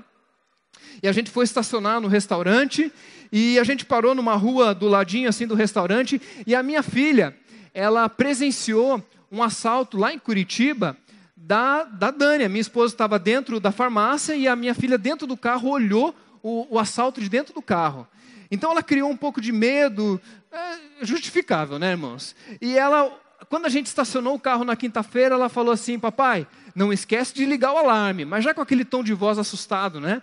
[1.02, 2.92] E a gente foi estacionar no restaurante
[3.30, 7.36] e a gente parou numa rua do ladinho assim do restaurante e a minha filha,
[7.74, 10.96] ela presenciou um assalto lá em Curitiba
[11.36, 12.44] da, da Dani.
[12.44, 16.14] A minha esposa estava dentro da farmácia e a minha filha dentro do carro olhou
[16.42, 18.06] o, o assalto de dentro do carro.
[18.50, 20.20] Então ela criou um pouco de medo,
[20.52, 22.36] é justificável, né, irmãos?
[22.60, 23.10] E ela
[23.48, 27.44] quando a gente estacionou o carro na quinta-feira, ela falou assim: Papai, não esquece de
[27.44, 28.24] ligar o alarme.
[28.24, 30.22] Mas já com aquele tom de voz assustado, né?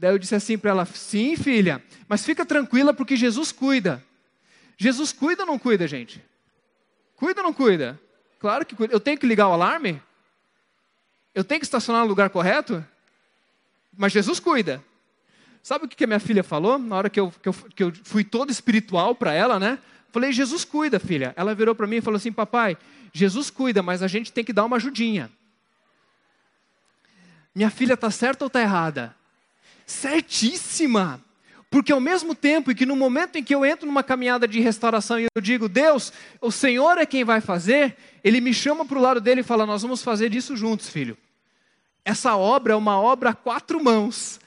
[0.00, 4.02] Daí eu disse assim para ela: Sim, filha, mas fica tranquila porque Jesus cuida.
[4.78, 6.24] Jesus cuida ou não cuida, gente?
[7.14, 8.00] Cuida ou não cuida?
[8.38, 8.94] Claro que cuida.
[8.94, 10.02] Eu tenho que ligar o alarme?
[11.34, 12.82] Eu tenho que estacionar no lugar correto?
[13.94, 14.82] Mas Jesus cuida.
[15.62, 16.78] Sabe o que a minha filha falou?
[16.78, 19.78] Na hora que eu, que eu, que eu fui todo espiritual para ela, né?
[20.10, 21.34] Falei, Jesus cuida, filha.
[21.36, 22.78] Ela virou para mim e falou assim: Papai,
[23.12, 25.30] Jesus cuida, mas a gente tem que dar uma ajudinha.
[27.54, 29.19] Minha filha está certa ou está errada?
[29.90, 31.20] Certíssima!
[31.68, 35.18] Porque ao mesmo tempo que no momento em que eu entro numa caminhada de restauração
[35.18, 39.00] e eu digo, Deus, o Senhor é quem vai fazer, Ele me chama para o
[39.00, 41.18] lado dele e fala, nós vamos fazer isso juntos, filho.
[42.04, 44.40] Essa obra é uma obra a quatro mãos.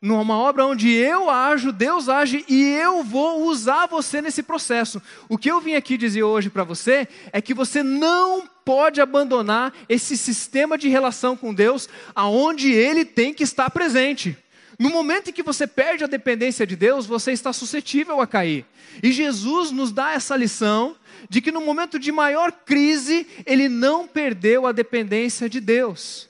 [0.00, 5.00] Numa obra onde eu ajo, Deus age e eu vou usar você nesse processo.
[5.30, 9.72] O que eu vim aqui dizer hoje para você é que você não pode abandonar
[9.88, 14.36] esse sistema de relação com Deus aonde ele tem que estar presente.
[14.78, 18.66] No momento em que você perde a dependência de Deus, você está suscetível a cair.
[19.02, 20.96] E Jesus nos dá essa lição
[21.28, 26.28] de que no momento de maior crise, ele não perdeu a dependência de Deus.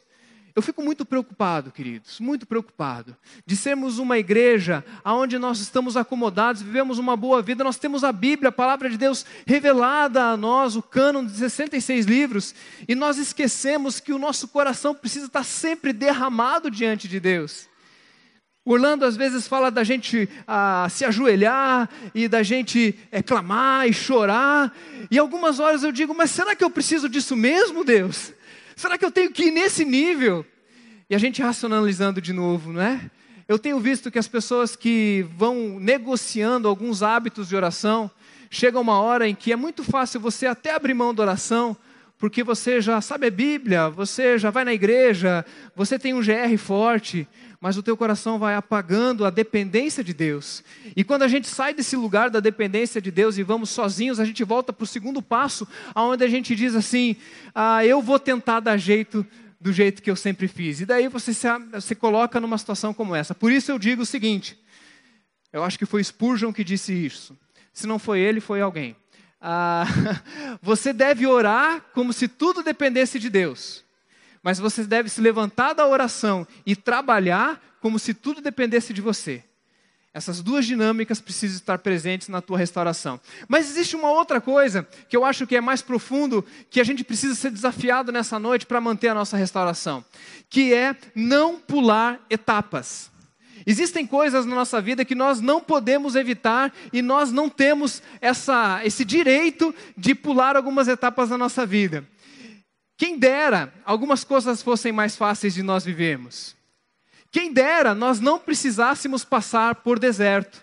[0.57, 6.63] Eu fico muito preocupado, queridos, muito preocupado, de sermos uma igreja onde nós estamos acomodados,
[6.63, 10.77] vivemos uma boa vida, nós temos a Bíblia, a palavra de Deus revelada a nós,
[10.77, 12.55] o cânon de 66 livros,
[12.87, 17.69] e nós esquecemos que o nosso coração precisa estar sempre derramado diante de Deus.
[18.65, 23.93] Orlando às vezes fala da gente ah, se ajoelhar e da gente é, clamar e
[23.93, 24.75] chorar.
[25.11, 28.33] E algumas horas eu digo, mas será que eu preciso disso mesmo, Deus?
[28.75, 30.47] Será que eu tenho que ir nesse nível?
[31.11, 33.11] E a gente racionalizando de novo, não é?
[33.47, 38.11] Eu tenho visto que as pessoas que vão negociando alguns hábitos de oração,
[38.51, 41.77] chega uma hora em que é muito fácil você até abrir mão da oração,
[42.25, 45.45] porque você já sabe a Bíblia, você já vai na igreja,
[45.77, 47.29] você tem um GR forte,
[47.61, 50.65] mas o teu coração vai apagando a dependência de Deus.
[50.97, 54.25] E quando a gente sai desse lugar da dependência de Deus e vamos sozinhos, a
[54.25, 57.15] gente volta para o segundo passo, aonde a gente diz assim:
[57.55, 59.27] ah, eu vou tentar dar jeito
[59.61, 60.81] do jeito que eu sempre fiz.
[60.81, 61.47] E daí você se,
[61.83, 63.35] se coloca numa situação como essa.
[63.35, 64.59] Por isso eu digo o seguinte:
[65.53, 67.37] eu acho que foi Spurgeon que disse isso.
[67.71, 68.97] Se não foi ele, foi alguém.
[69.47, 69.85] Ah,
[70.63, 73.85] você deve orar como se tudo dependesse de Deus
[74.45, 79.43] mas você deve se levantar da oração e trabalhar como se tudo dependesse de você.
[80.13, 83.19] Essas duas dinâmicas precisam estar presentes na tua restauração.
[83.49, 87.03] Mas existe uma outra coisa que eu acho que é mais profundo, que a gente
[87.03, 90.05] precisa ser desafiado nessa noite para manter a nossa restauração,
[90.51, 93.11] que é não pular etapas.
[93.67, 98.81] Existem coisas na nossa vida que nós não podemos evitar e nós não temos essa,
[98.85, 102.07] esse direito de pular algumas etapas da nossa vida.
[102.97, 106.55] Quem dera algumas coisas fossem mais fáceis de nós vivermos.
[107.31, 110.63] Quem dera nós não precisássemos passar por deserto.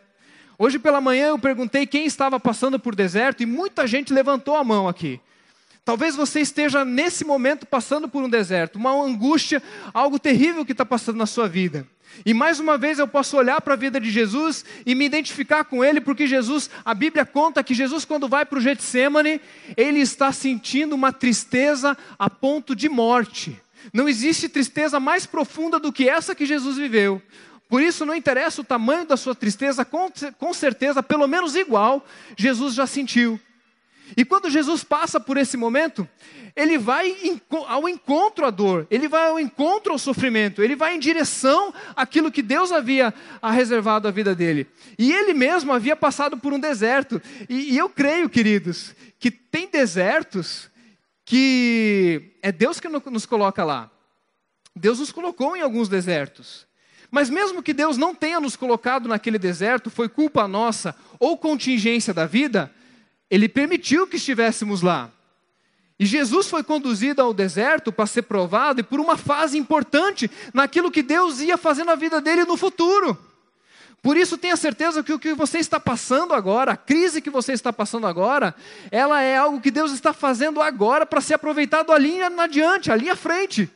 [0.57, 4.63] Hoje pela manhã eu perguntei quem estava passando por deserto e muita gente levantou a
[4.63, 5.19] mão aqui.
[5.83, 9.61] Talvez você esteja nesse momento passando por um deserto, uma angústia,
[9.91, 11.87] algo terrível que está passando na sua vida.
[12.25, 15.63] E mais uma vez eu posso olhar para a vida de Jesus e me identificar
[15.63, 19.41] com ele, porque Jesus, a Bíblia conta que Jesus, quando vai para o Getsemane,
[19.75, 23.59] ele está sentindo uma tristeza a ponto de morte.
[23.93, 27.21] Não existe tristeza mais profunda do que essa que Jesus viveu.
[27.67, 32.05] Por isso, não interessa o tamanho da sua tristeza, com, certeza, pelo menos igual,
[32.37, 33.39] Jesus já sentiu.
[34.15, 36.07] E quando Jesus passa por esse momento,
[36.55, 40.99] ele vai ao encontro à dor, ele vai ao encontro ao sofrimento, ele vai em
[40.99, 44.67] direção àquilo que Deus havia reservado à vida dele.
[44.97, 47.21] E ele mesmo havia passado por um deserto.
[47.49, 50.69] E, e eu creio, queridos, que tem desertos
[51.23, 53.89] que é Deus que nos coloca lá.
[54.75, 56.67] Deus nos colocou em alguns desertos.
[57.09, 62.13] Mas mesmo que Deus não tenha nos colocado naquele deserto, foi culpa nossa ou contingência
[62.13, 62.73] da vida,
[63.31, 65.09] ele permitiu que estivéssemos lá.
[65.97, 70.91] E Jesus foi conduzido ao deserto para ser provado e por uma fase importante naquilo
[70.91, 73.17] que Deus ia fazer na vida dele no futuro.
[74.01, 77.53] Por isso tenha certeza que o que você está passando agora, a crise que você
[77.53, 78.53] está passando agora,
[78.89, 83.15] ela é algo que Deus está fazendo agora para ser aproveitado ali adiante, ali à
[83.15, 83.69] frente.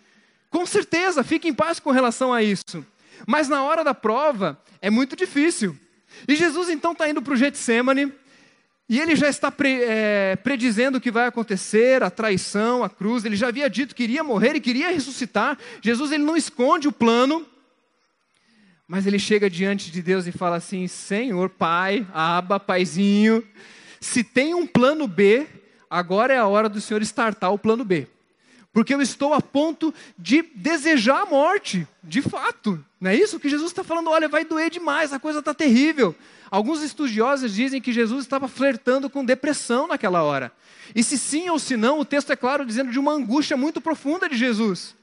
[0.50, 2.84] Com certeza, fique em paz com relação a isso.
[3.28, 5.78] Mas na hora da prova é muito difícil.
[6.28, 8.12] E Jesus então está indo para o Getsemane,
[8.88, 13.26] e ele já está pre, é, predizendo o que vai acontecer, a traição, a cruz.
[13.26, 15.58] Ele já havia dito que iria morrer e queria ressuscitar.
[15.82, 17.46] Jesus ele não esconde o plano,
[18.88, 23.44] mas ele chega diante de Deus e fala assim: Senhor, Pai, Aba, Paizinho,
[24.00, 25.48] se tem um plano B,
[25.90, 28.08] agora é a hora do Senhor startar o plano B.
[28.76, 32.84] Porque eu estou a ponto de desejar a morte, de fato.
[33.00, 34.10] Não é isso que Jesus está falando?
[34.10, 36.14] Olha, vai doer demais, a coisa está terrível.
[36.52, 40.52] Alguns estudiosos dizem que Jesus estava flertando com depressão naquela hora.
[40.94, 43.80] E se sim ou se não, o texto é claro dizendo de uma angústia muito
[43.80, 44.94] profunda de Jesus.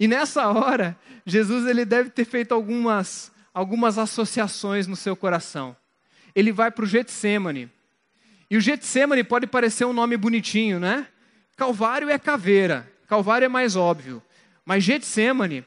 [0.00, 5.76] E nessa hora, Jesus ele deve ter feito algumas, algumas associações no seu coração.
[6.34, 7.70] Ele vai para o Getsemane.
[8.50, 11.06] E o Getsemane pode parecer um nome bonitinho, né?
[11.58, 14.22] Calvário é caveira, Calvário é mais óbvio.
[14.64, 15.64] Mas Getsemane,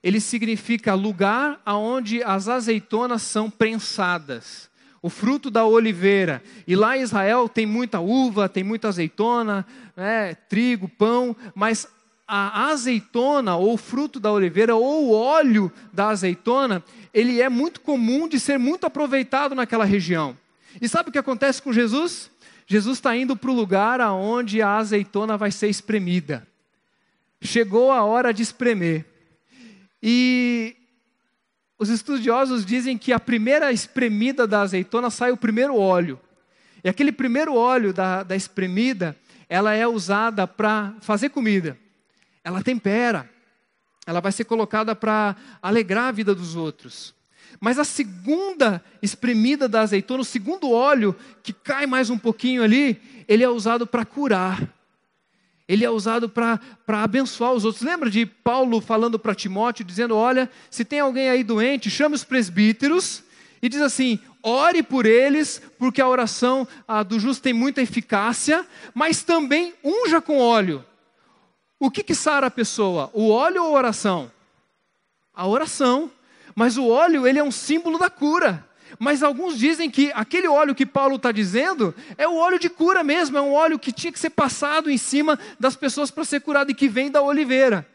[0.00, 4.70] ele significa lugar aonde as azeitonas são prensadas.
[5.02, 6.40] O fruto da oliveira.
[6.64, 9.66] E lá em Israel tem muita uva, tem muita azeitona,
[9.96, 11.88] né, trigo, pão, mas
[12.28, 18.28] a azeitona, ou fruto da oliveira, ou o óleo da azeitona, ele é muito comum
[18.28, 20.38] de ser muito aproveitado naquela região.
[20.80, 22.30] E sabe o que acontece com Jesus?
[22.72, 26.48] Jesus está indo para o lugar aonde a azeitona vai ser espremida.
[27.42, 29.04] Chegou a hora de espremer.
[30.02, 30.74] E
[31.78, 36.18] os estudiosos dizem que a primeira espremida da azeitona sai o primeiro óleo.
[36.82, 39.14] E aquele primeiro óleo da, da espremida,
[39.50, 41.76] ela é usada para fazer comida.
[42.42, 43.28] Ela tempera.
[44.06, 47.14] Ela vai ser colocada para alegrar a vida dos outros.
[47.62, 53.00] Mas a segunda espremida da azeitona, o segundo óleo, que cai mais um pouquinho ali,
[53.28, 54.68] ele é usado para curar.
[55.68, 56.58] Ele é usado para
[56.88, 57.84] abençoar os outros.
[57.84, 62.24] Lembra de Paulo falando para Timóteo, dizendo: Olha, se tem alguém aí doente, chame os
[62.24, 63.22] presbíteros
[63.62, 66.66] e diz assim: ore por eles, porque a oração
[67.06, 70.84] do justo tem muita eficácia, mas também unja com óleo.
[71.78, 73.08] O que, que sara a pessoa?
[73.12, 74.32] O óleo ou a oração?
[75.32, 76.10] A oração.
[76.54, 78.66] Mas o óleo, ele é um símbolo da cura.
[78.98, 83.02] Mas alguns dizem que aquele óleo que Paulo está dizendo é o óleo de cura
[83.02, 86.40] mesmo, é um óleo que tinha que ser passado em cima das pessoas para ser
[86.40, 87.86] curado e que vem da oliveira.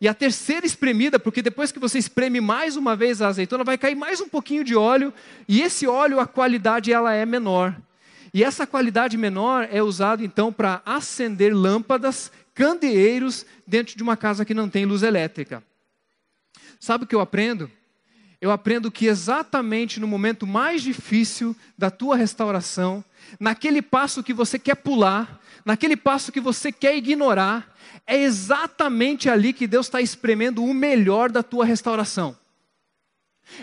[0.00, 3.78] E a terceira espremida, porque depois que você espreme mais uma vez a azeitona, vai
[3.78, 5.12] cair mais um pouquinho de óleo,
[5.48, 7.74] e esse óleo, a qualidade ela é menor.
[8.32, 14.44] E essa qualidade menor é usada então para acender lâmpadas, candeeiros dentro de uma casa
[14.44, 15.62] que não tem luz elétrica.
[16.78, 17.70] Sabe o que eu aprendo?
[18.40, 23.04] Eu aprendo que exatamente no momento mais difícil da tua restauração,
[23.40, 27.74] naquele passo que você quer pular, naquele passo que você quer ignorar,
[28.06, 32.36] é exatamente ali que Deus está espremendo o melhor da tua restauração.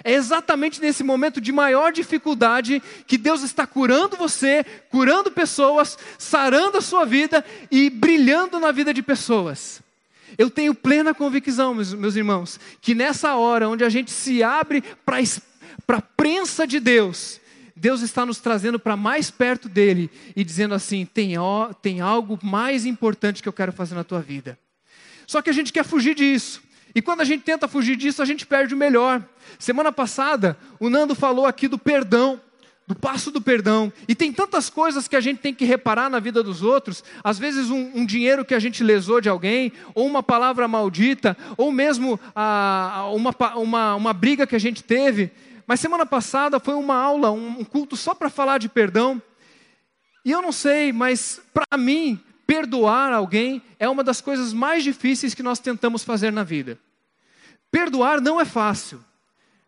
[0.03, 6.77] É exatamente nesse momento de maior dificuldade que Deus está curando você, curando pessoas, sarando
[6.77, 9.82] a sua vida e brilhando na vida de pessoas.
[10.37, 14.83] Eu tenho plena convicção, meus, meus irmãos, que nessa hora onde a gente se abre
[15.05, 17.39] para a prensa de Deus,
[17.75, 22.39] Deus está nos trazendo para mais perto dele e dizendo assim: tem, ó, tem algo
[22.41, 24.57] mais importante que eu quero fazer na tua vida.
[25.25, 26.61] Só que a gente quer fugir disso.
[26.95, 29.23] E quando a gente tenta fugir disso, a gente perde o melhor.
[29.57, 32.39] Semana passada, o Nando falou aqui do perdão
[32.85, 33.91] do passo do perdão.
[34.07, 37.03] E tem tantas coisas que a gente tem que reparar na vida dos outros.
[37.23, 41.37] Às vezes, um, um dinheiro que a gente lesou de alguém, ou uma palavra maldita,
[41.57, 45.31] ou mesmo a, uma, uma, uma briga que a gente teve.
[45.65, 49.21] Mas semana passada foi uma aula, um, um culto só para falar de perdão.
[50.25, 55.33] E eu não sei, mas para mim, perdoar alguém é uma das coisas mais difíceis
[55.33, 56.77] que nós tentamos fazer na vida.
[57.71, 59.03] Perdoar não é fácil.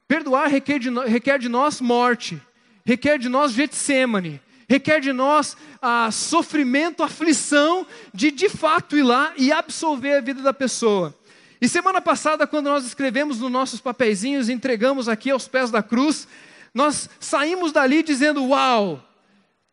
[0.07, 2.39] Perdoar requer de, requer de nós morte
[2.85, 9.33] requer de nós Getsemane, requer de nós a sofrimento, aflição de de fato ir lá
[9.37, 11.13] e absolver a vida da pessoa.
[11.59, 16.27] E semana passada, quando nós escrevemos nos nossos papeizinhos, entregamos aqui aos pés da cruz,
[16.73, 19.03] nós saímos dali dizendo: Uau,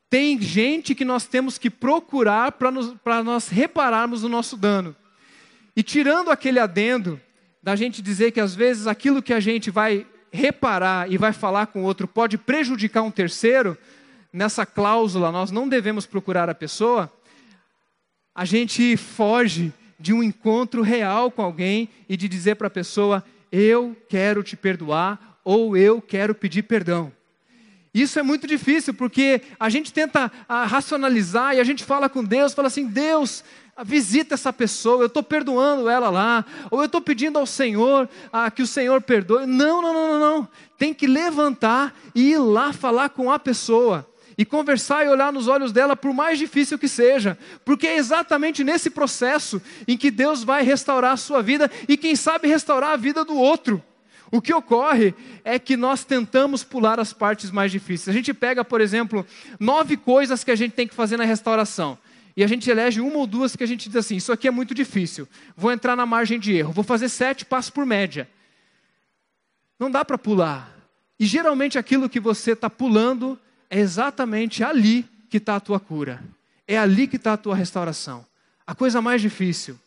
[0.09, 4.95] tem gente que nós temos que procurar para nós repararmos o nosso dano.
[5.75, 7.21] E tirando aquele adendo
[7.63, 11.67] da gente dizer que às vezes aquilo que a gente vai reparar e vai falar
[11.67, 13.77] com outro pode prejudicar um terceiro,
[14.33, 17.13] nessa cláusula nós não devemos procurar a pessoa,
[18.35, 23.23] a gente foge de um encontro real com alguém e de dizer para a pessoa:
[23.53, 27.13] eu quero te perdoar ou eu quero pedir perdão.
[27.95, 32.25] Isso é muito difícil porque a gente tenta ah, racionalizar e a gente fala com
[32.25, 33.45] Deus, fala assim: Deus,
[33.85, 38.51] visita essa pessoa, eu estou perdoando ela lá, ou eu estou pedindo ao Senhor ah,
[38.51, 39.47] que o Senhor perdoe.
[39.47, 40.49] Não, não, não, não, não.
[40.79, 44.07] Tem que levantar e ir lá falar com a pessoa.
[44.37, 48.65] E conversar e olhar nos olhos dela, por mais difícil que seja, porque é exatamente
[48.65, 52.97] nesse processo em que Deus vai restaurar a sua vida e, quem sabe, restaurar a
[52.97, 53.83] vida do outro.
[54.31, 55.15] O que ocorre
[55.45, 58.09] é que nós tentamos pular as partes mais difíceis.
[58.09, 59.27] A gente pega, por exemplo,
[59.61, 61.99] nove coisas que a gente tem que fazer na restauração.
[62.37, 64.51] E a gente elege uma ou duas que a gente diz assim: isso aqui é
[64.51, 68.29] muito difícil, vou entrar na margem de erro, vou fazer sete passos por média.
[69.79, 70.73] Não dá para pular.
[71.19, 76.23] E geralmente aquilo que você está pulando é exatamente ali que está a tua cura,
[76.67, 78.25] é ali que está a tua restauração.
[78.67, 79.79] A coisa mais difícil.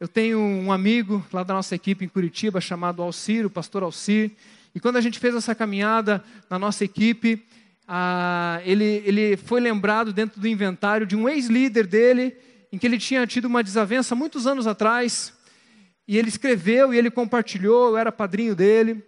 [0.00, 4.32] Eu tenho um amigo lá da nossa equipe em Curitiba chamado Alcir, o pastor Alcir,
[4.74, 7.46] e quando a gente fez essa caminhada na nossa equipe,
[7.86, 12.36] ah, ele, ele foi lembrado dentro do inventário de um ex-líder dele,
[12.72, 15.32] em que ele tinha tido uma desavença muitos anos atrás,
[16.06, 19.04] e ele escreveu e ele compartilhou, eu era padrinho dele,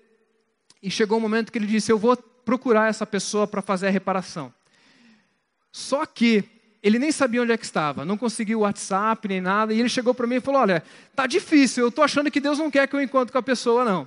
[0.83, 3.87] e chegou o um momento que ele disse: Eu vou procurar essa pessoa para fazer
[3.87, 4.53] a reparação.
[5.73, 6.45] Só que
[6.83, 9.89] ele nem sabia onde é que estava, não conseguiu o WhatsApp nem nada, e ele
[9.89, 10.83] chegou para mim e falou: Olha,
[11.17, 13.85] tá difícil, eu estou achando que Deus não quer que eu encontre com a pessoa,
[13.85, 14.07] não.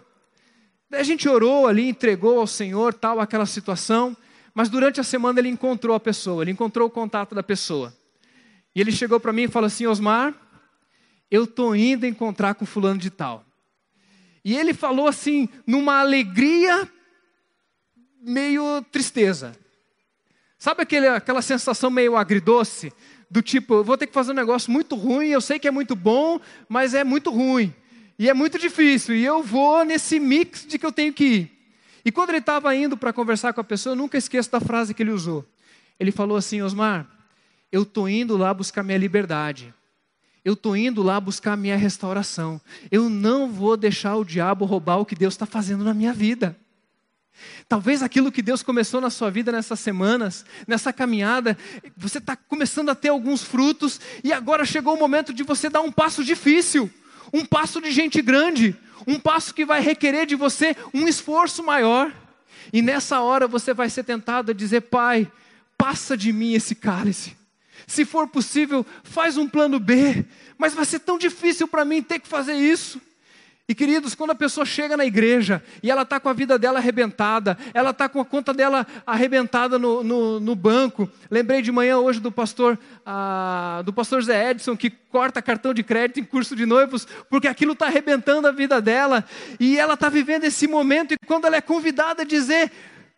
[0.89, 4.15] Daí a gente orou ali, entregou ao Senhor tal aquela situação,
[4.58, 7.95] mas durante a semana ele encontrou a pessoa, ele encontrou o contato da pessoa.
[8.74, 10.34] E ele chegou para mim e falou assim: Osmar,
[11.30, 13.45] eu estou indo encontrar com fulano de tal.
[14.43, 16.91] E ele falou assim, numa alegria,
[18.20, 19.55] meio tristeza.
[20.58, 22.91] Sabe aquele, aquela sensação meio agridoce?
[23.30, 25.72] Do tipo, eu vou ter que fazer um negócio muito ruim, eu sei que é
[25.72, 27.72] muito bom, mas é muito ruim.
[28.18, 31.57] E é muito difícil, e eu vou nesse mix de que eu tenho que ir.
[32.08, 34.93] E quando ele estava indo para conversar com a pessoa, eu nunca esqueço da frase
[34.93, 35.45] que ele usou.
[35.99, 37.05] Ele falou assim: Osmar,
[37.70, 39.74] eu estou indo lá buscar minha liberdade.
[40.45, 42.62] Eu estou indo lá buscar minha restauração.
[42.89, 46.58] Eu não vou deixar o diabo roubar o que Deus está fazendo na minha vida.
[47.68, 51.58] Talvez aquilo que Deus começou na sua vida nessas semanas, nessa caminhada,
[51.97, 55.82] você está começando a ter alguns frutos, e agora chegou o momento de você dar
[55.82, 56.89] um passo difícil
[57.34, 58.76] um passo de gente grande,
[59.06, 62.14] um passo que vai requerer de você um esforço maior.
[62.72, 65.32] E nessa hora você vai ser tentado a dizer: Pai,
[65.78, 67.36] passa de mim esse cálice.
[67.86, 70.26] Se for possível, faz um plano B,
[70.58, 73.00] mas vai ser tão difícil para mim ter que fazer isso.
[73.70, 76.80] E queridos, quando a pessoa chega na igreja e ela está com a vida dela
[76.80, 81.09] arrebentada, ela está com a conta dela arrebentada no, no, no, banco.
[81.30, 85.84] Lembrei de manhã hoje do pastor, ah, do pastor Zé Edson, que corta cartão de
[85.84, 89.26] crédito em curso de noivos, porque aquilo está arrebentando a vida dela.
[89.59, 92.72] E ela está vivendo esse momento, e quando ela é convidada a dizer,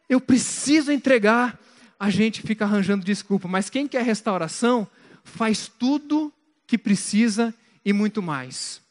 [0.09, 1.59] eu preciso entregar,
[1.99, 3.47] a gente fica arranjando desculpa.
[3.47, 4.87] Mas quem quer restauração,
[5.23, 6.33] faz tudo
[6.65, 7.53] que precisa
[7.85, 8.81] e muito mais.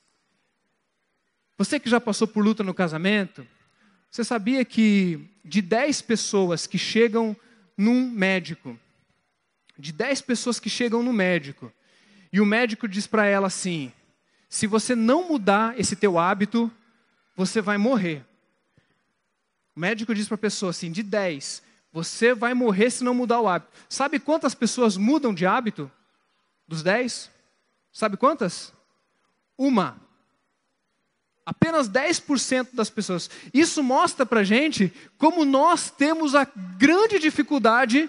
[1.59, 3.45] Você que já passou por luta no casamento,
[4.09, 7.37] você sabia que de 10 pessoas que chegam
[7.77, 8.79] num médico,
[9.77, 11.73] de 10 pessoas que chegam no médico,
[12.33, 13.93] e o médico diz para ela assim:
[14.49, 16.71] se você não mudar esse teu hábito,
[17.35, 18.25] você vai morrer.
[19.75, 21.61] O médico diz para a pessoa assim: de 10,
[21.93, 23.73] você vai morrer se não mudar o hábito.
[23.89, 25.91] Sabe quantas pessoas mudam de hábito?
[26.69, 27.31] Dos 10?
[27.93, 28.73] Sabe quantas?
[29.57, 30.08] Uma.
[31.49, 33.31] Apenas 10% das pessoas.
[33.55, 36.47] Isso mostra para gente como nós temos a
[36.77, 38.07] grande dificuldade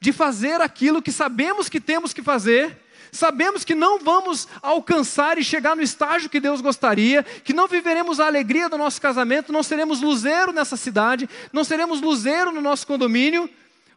[0.00, 2.76] de fazer aquilo que sabemos que temos que fazer,
[3.12, 8.18] sabemos que não vamos alcançar e chegar no estágio que Deus gostaria, que não viveremos
[8.18, 12.88] a alegria do nosso casamento, não seremos luzeiro nessa cidade, não seremos luzeiro no nosso
[12.88, 13.48] condomínio,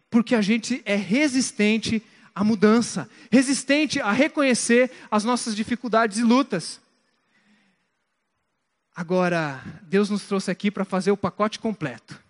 [0.07, 1.99] porque a gente é resistente
[2.35, 6.82] à mudança, resistente a reconhecer as nossas dificuldades e lutas.
[8.95, 12.23] Agora, Deus nos trouxe aqui para fazer o pacote completo.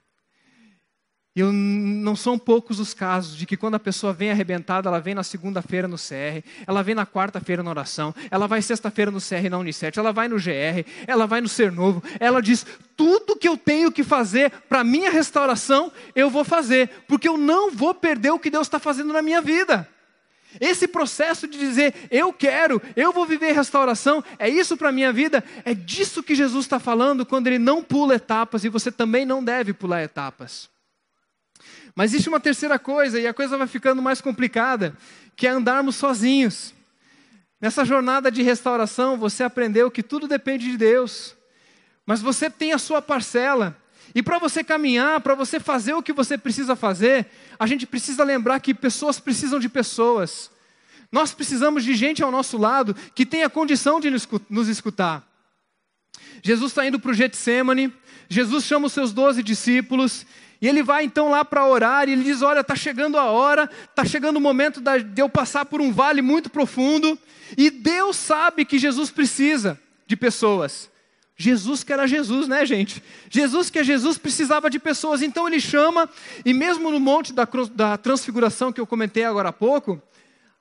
[1.36, 5.16] E não são poucos os casos de que quando a pessoa vem arrebentada, ela vem
[5.16, 9.50] na segunda-feira no CR, ela vem na quarta-feira na oração, ela vai sexta-feira no CR
[9.50, 12.64] na Unicef, ela vai no GR, ela vai no Ser Novo, ela diz:
[12.96, 17.72] tudo que eu tenho que fazer para minha restauração, eu vou fazer, porque eu não
[17.72, 19.90] vou perder o que Deus está fazendo na minha vida.
[20.60, 25.12] Esse processo de dizer, eu quero, eu vou viver restauração, é isso para a minha
[25.12, 29.26] vida, é disso que Jesus está falando quando ele não pula etapas e você também
[29.26, 30.70] não deve pular etapas.
[31.96, 34.98] Mas existe uma terceira coisa, e a coisa vai ficando mais complicada,
[35.36, 36.74] que é andarmos sozinhos.
[37.62, 41.36] Nessa jornada de restauração, você aprendeu que tudo depende de Deus,
[42.06, 43.78] mas você tem a sua parcela.
[44.16, 47.26] E para você caminhar, para você fazer o que você precisa fazer,
[47.58, 50.52] a gente precisa lembrar que pessoas precisam de pessoas.
[51.12, 55.28] Nós precisamos de gente ao nosso lado que tenha condição de nos escutar.
[56.44, 57.94] Jesus está indo para o Getsemane,
[58.30, 60.26] Jesus chama os seus doze discípulos,
[60.62, 63.70] e ele vai então lá para orar, e ele diz: Olha, está chegando a hora,
[63.90, 67.18] está chegando o momento de eu passar por um vale muito profundo,
[67.58, 70.90] e Deus sabe que Jesus precisa de pessoas.
[71.36, 73.04] Jesus que era Jesus, né, gente?
[73.30, 76.10] Jesus que é Jesus precisava de pessoas, então ele chama,
[76.46, 80.02] e mesmo no monte da, da transfiguração que eu comentei agora há pouco,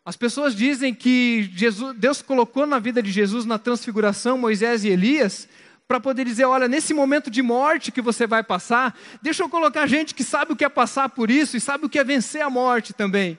[0.04, 4.88] As pessoas dizem que Jesus, Deus colocou na vida de Jesus, na transfiguração, Moisés e
[4.88, 5.48] Elias,
[5.86, 9.86] para poder dizer: olha, nesse momento de morte que você vai passar, deixa eu colocar
[9.86, 12.42] gente que sabe o que é passar por isso e sabe o que é vencer
[12.42, 13.38] a morte também.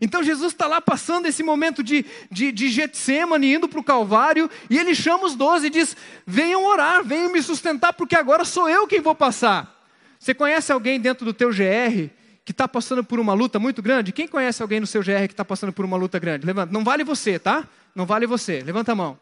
[0.00, 4.50] Então Jesus está lá passando esse momento de, de, de Getsemane, indo para o Calvário,
[4.70, 5.96] e ele chama os doze e diz:
[6.26, 9.78] venham orar, venham me sustentar, porque agora sou eu quem vou passar.
[10.18, 12.08] Você conhece alguém dentro do teu GR
[12.44, 14.12] que está passando por uma luta muito grande?
[14.12, 16.46] Quem conhece alguém no seu GR que está passando por uma luta grande?
[16.46, 16.72] Levanta.
[16.72, 17.68] Não vale você, tá?
[17.94, 18.62] Não vale você.
[18.62, 19.18] Levanta a mão.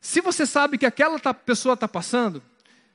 [0.00, 2.42] Se você sabe que aquela pessoa está passando,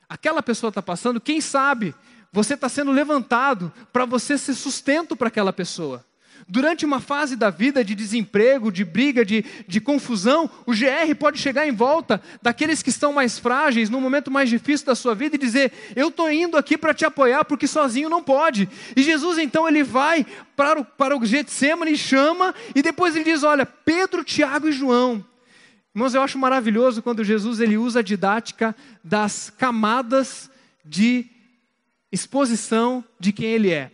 [0.08, 1.94] aquela pessoa está passando, quem sabe
[2.32, 6.04] você está sendo levantado para você ser sustento para aquela pessoa.
[6.50, 11.38] Durante uma fase da vida de desemprego, de briga, de, de confusão, o GR pode
[11.38, 15.36] chegar em volta daqueles que estão mais frágeis, no momento mais difícil da sua vida,
[15.36, 18.68] e dizer: Eu estou indo aqui para te apoiar, porque sozinho não pode.
[18.96, 20.26] E Jesus então ele vai
[20.56, 25.24] para o, para o Getsemane chama, e depois ele diz: Olha, Pedro, Tiago e João,
[25.94, 30.50] Irmãos, eu acho maravilhoso quando Jesus ele usa a didática das camadas
[30.84, 31.26] de
[32.10, 33.90] exposição de quem ele é.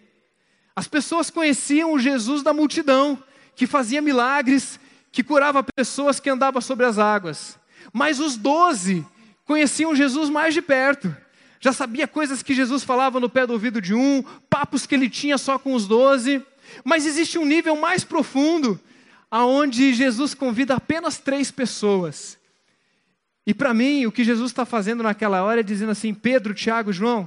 [0.77, 3.18] As pessoas conheciam o Jesus da multidão,
[3.55, 4.79] que fazia milagres,
[5.11, 7.59] que curava pessoas, que andava sobre as águas.
[7.91, 9.05] Mas os doze
[9.47, 11.16] conheciam Jesus mais de perto.
[11.59, 15.09] Já sabia coisas que Jesus falava no pé do ouvido de um, papos que ele
[15.09, 16.45] tinha só com os doze.
[16.85, 18.79] Mas existe um nível mais profundo,
[19.31, 22.39] aonde Jesus convida apenas três pessoas.
[23.47, 26.93] E para mim, o que Jesus está fazendo naquela hora é dizendo assim: Pedro, Tiago,
[26.93, 27.27] João,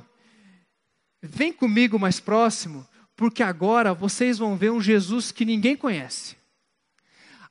[1.22, 2.86] vem comigo mais próximo,
[3.20, 6.38] porque agora vocês vão ver um Jesus que ninguém conhece.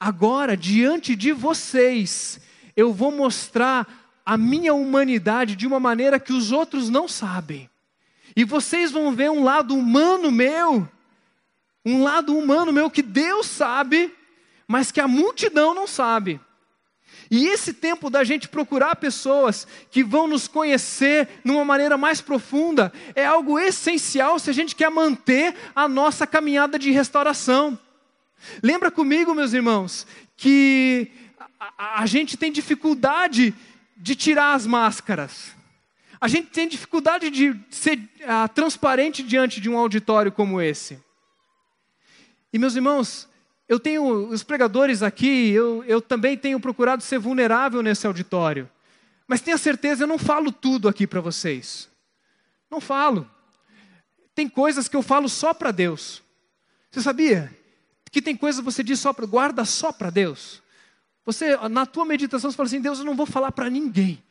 [0.01, 2.41] Agora, diante de vocês,
[2.75, 3.87] eu vou mostrar
[4.25, 7.69] a minha humanidade de uma maneira que os outros não sabem.
[8.35, 10.89] E vocês vão ver um lado humano meu,
[11.85, 14.11] um lado humano meu que Deus sabe,
[14.67, 16.41] mas que a multidão não sabe.
[17.31, 22.93] E esse tempo da gente procurar pessoas que vão nos conhecer numa maneira mais profunda
[23.15, 27.79] é algo essencial se a gente quer manter a nossa caminhada de restauração.
[28.63, 30.07] Lembra comigo, meus irmãos,
[30.37, 31.11] que
[31.59, 33.55] a, a gente tem dificuldade
[33.97, 35.53] de tirar as máscaras.
[36.21, 40.99] A gente tem dificuldade de ser uh, transparente diante de um auditório como esse.
[42.53, 43.29] E, meus irmãos,
[43.69, 48.69] eu tenho, os pregadores aqui, eu, eu também tenho procurado ser vulnerável nesse auditório.
[49.27, 51.87] Mas tenha certeza, eu não falo tudo aqui para vocês.
[52.71, 53.31] Não falo.
[54.35, 56.23] Tem coisas que eu falo só para Deus.
[56.91, 57.55] Você sabia?
[58.11, 60.63] Que tem coisas que você diz só para, guarda só para Deus.
[61.27, 64.23] Você, na tua meditação, você fala assim: Deus, eu não vou falar para ninguém.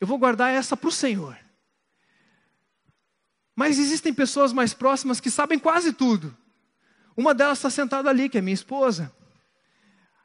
[0.00, 1.38] Eu vou guardar essa para o Senhor.
[3.54, 6.36] Mas existem pessoas mais próximas que sabem quase tudo.
[7.20, 9.12] Uma delas está sentada ali, que é minha esposa.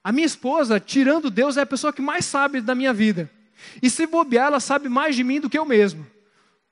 [0.02, 3.30] A minha esposa, tirando Deus, é a pessoa que mais sabe da minha vida.
[3.82, 6.08] E se bobear, ela sabe mais de mim do que eu mesmo.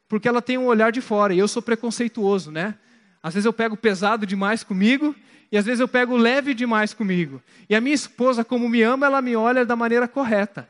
[0.08, 2.76] Porque ela tem um olhar de fora e eu sou preconceituoso, né?
[3.22, 5.14] Às vezes eu pego pesado demais comigo
[5.52, 7.44] e às vezes eu pego leve demais comigo.
[7.70, 10.70] E a minha esposa, como me ama, ela me olha da maneira correta.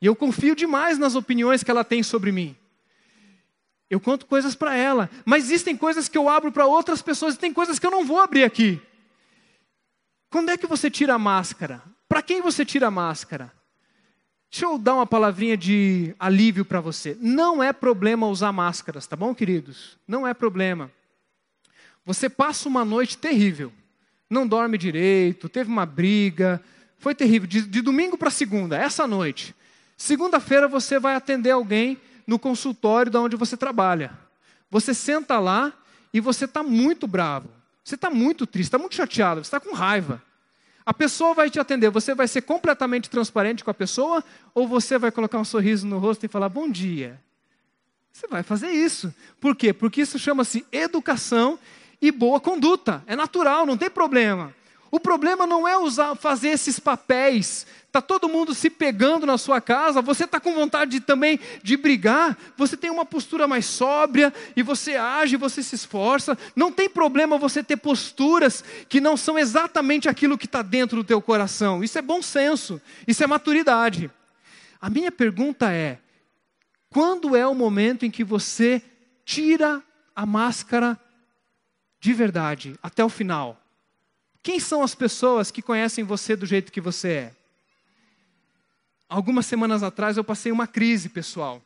[0.00, 2.54] E eu confio demais nas opiniões que ela tem sobre mim.
[3.88, 7.38] Eu conto coisas para ela, mas existem coisas que eu abro para outras pessoas e
[7.38, 8.80] tem coisas que eu não vou abrir aqui.
[10.28, 11.82] Quando é que você tira a máscara?
[12.08, 13.52] Para quem você tira a máscara?
[14.50, 17.16] Deixa eu dar uma palavrinha de alívio para você.
[17.20, 19.98] Não é problema usar máscaras, tá bom, queridos?
[20.06, 20.90] Não é problema.
[22.04, 23.72] Você passa uma noite terrível,
[24.30, 26.62] não dorme direito, teve uma briga,
[26.98, 27.48] foi terrível.
[27.48, 29.54] De, de domingo para segunda, essa noite.
[29.96, 34.16] Segunda-feira você vai atender alguém no consultório de onde você trabalha.
[34.70, 35.72] Você senta lá
[36.12, 37.48] e você está muito bravo.
[37.84, 40.20] Você está muito triste, está muito chateado, você está com raiva.
[40.84, 44.24] A pessoa vai te atender, você vai ser completamente transparente com a pessoa
[44.54, 47.20] ou você vai colocar um sorriso no rosto e falar bom dia?
[48.12, 49.14] Você vai fazer isso.
[49.40, 49.72] Por quê?
[49.72, 51.58] Porque isso chama-se educação
[52.00, 53.04] e boa conduta.
[53.06, 54.54] É natural, não tem problema.
[54.96, 57.66] O problema não é usar, fazer esses papéis.
[57.86, 61.76] Está todo mundo se pegando na sua casa, você está com vontade de, também de
[61.76, 66.38] brigar, você tem uma postura mais sóbria e você age, você se esforça.
[66.56, 71.04] Não tem problema você ter posturas que não são exatamente aquilo que está dentro do
[71.04, 71.84] teu coração.
[71.84, 74.10] Isso é bom senso, isso é maturidade.
[74.80, 75.98] A minha pergunta é:
[76.88, 78.80] quando é o momento em que você
[79.26, 79.82] tira
[80.14, 80.98] a máscara
[82.00, 83.60] de verdade até o final?
[84.46, 87.32] Quem são as pessoas que conhecem você do jeito que você é?
[89.08, 91.60] Algumas semanas atrás eu passei uma crise pessoal.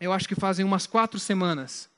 [0.00, 1.88] Eu acho que fazem umas quatro semanas.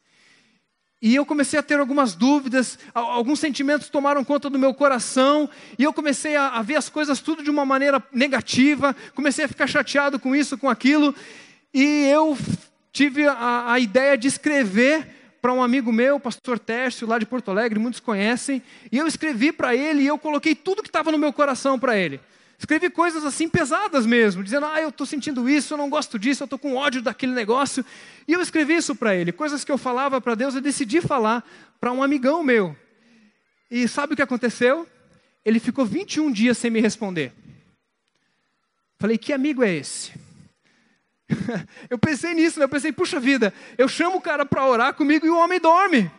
[1.00, 5.84] E eu comecei a ter algumas dúvidas, alguns sentimentos tomaram conta do meu coração, e
[5.84, 9.66] eu comecei a, a, ver as coisas tudo de uma maneira negativa, comecei a ficar
[9.66, 11.14] chateado com isso, com aquilo,
[11.72, 12.36] e eu
[12.92, 15.15] tive a, a ideia de escrever
[15.46, 19.52] para um amigo meu, pastor Tércio, lá de Porto Alegre, muitos conhecem, e eu escrevi
[19.52, 22.18] para ele e eu coloquei tudo que estava no meu coração para ele.
[22.58, 26.42] Escrevi coisas assim pesadas mesmo, dizendo: Ah, eu estou sentindo isso, eu não gosto disso,
[26.42, 27.86] eu estou com ódio daquele negócio.
[28.26, 29.30] E eu escrevi isso para ele.
[29.30, 32.76] Coisas que eu falava para Deus, eu decidi falar para um amigão meu.
[33.70, 34.84] E sabe o que aconteceu?
[35.44, 37.32] Ele ficou 21 dias sem me responder.
[38.98, 40.25] Falei: Que amigo é esse?
[41.90, 42.64] eu pensei nisso, né?
[42.64, 46.10] eu pensei: Puxa vida, eu chamo o cara para orar comigo e o homem dorme.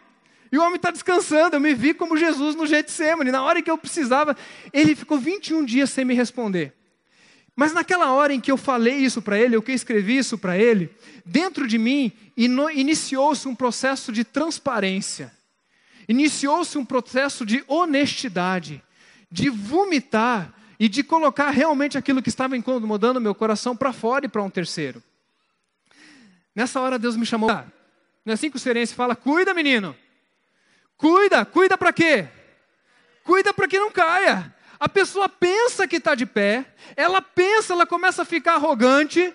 [0.51, 1.55] E o homem está descansando.
[1.55, 3.31] Eu me vi como Jesus no Getsemane.
[3.31, 4.35] Na hora que eu precisava,
[4.71, 6.73] ele ficou 21 dias sem me responder.
[7.55, 10.57] Mas naquela hora em que eu falei isso para ele, eu que escrevi isso para
[10.57, 10.91] ele,
[11.25, 15.33] dentro de mim iniciou-se um processo de transparência.
[16.07, 18.81] Iniciou-se um processo de honestidade,
[19.29, 24.29] de vomitar e de colocar realmente aquilo que estava incomodando meu coração para fora e
[24.29, 25.01] para um terceiro.
[26.55, 27.49] Nessa hora Deus me chamou.
[27.49, 29.95] Não é assim que o serense fala: cuida, menino.
[30.97, 32.27] Cuida, cuida para quê?
[33.23, 34.53] Cuida para que não caia.
[34.79, 36.65] A pessoa pensa que está de pé,
[36.95, 39.33] ela pensa, ela começa a ficar arrogante,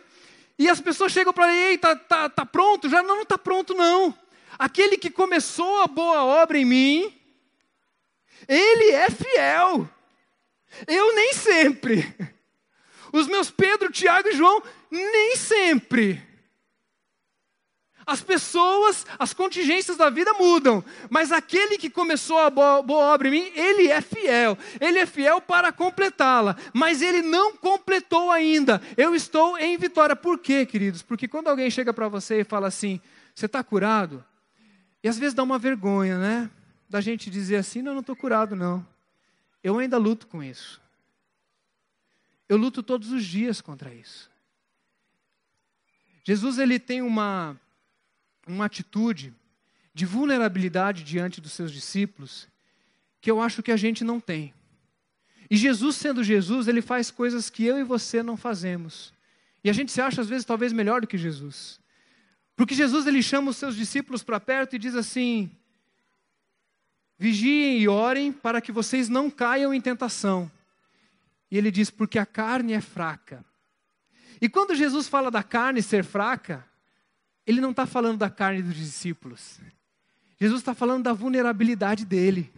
[0.59, 2.89] e as pessoas chegam para ele, está tá, tá pronto?
[2.89, 4.15] Já não está pronto, não.
[4.59, 7.21] Aquele que começou a boa obra em mim,
[8.47, 9.89] ele é fiel.
[10.87, 12.15] Eu nem sempre.
[13.13, 16.23] Os meus Pedro, Tiago e João, nem sempre.
[18.05, 22.83] As pessoas, as contingências da vida mudam, mas aquele que começou a boa,
[23.15, 24.59] obra em mim, ele é fiel.
[24.81, 28.83] Ele é fiel para completá-la, mas ele não completou ainda.
[28.97, 30.17] Eu estou em vitória.
[30.17, 31.03] Por quê, queridos?
[31.03, 33.01] Porque quando alguém chega para você e fala assim:
[33.35, 34.25] Você está curado?
[35.03, 36.51] E às vezes dá uma vergonha, né?
[36.89, 38.85] Da gente dizer assim: Não, não estou curado, não.
[39.63, 40.81] Eu ainda luto com isso.
[42.49, 44.31] Eu luto todos os dias contra isso.
[46.25, 47.59] Jesus ele tem uma
[48.47, 49.33] uma atitude
[49.95, 52.49] de vulnerabilidade diante dos seus discípulos
[53.21, 54.53] que eu acho que a gente não tem.
[55.49, 59.13] E Jesus, sendo Jesus, ele faz coisas que eu e você não fazemos.
[59.63, 61.79] E a gente se acha, às vezes, talvez melhor do que Jesus.
[62.57, 65.51] Porque Jesus, ele chama os seus discípulos para perto e diz assim:
[67.23, 70.51] Vigiem e orem para que vocês não caiam em tentação.
[71.49, 73.45] E ele diz: Porque a carne é fraca.
[74.41, 76.67] E quando Jesus fala da carne ser fraca,
[77.47, 79.61] ele não está falando da carne dos discípulos.
[80.41, 82.53] Jesus está falando da vulnerabilidade dele.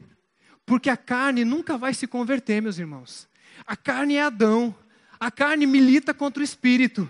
[0.64, 3.28] Porque a carne nunca vai se converter, meus irmãos.
[3.66, 4.74] A carne é Adão.
[5.20, 7.06] A carne milita contra o espírito.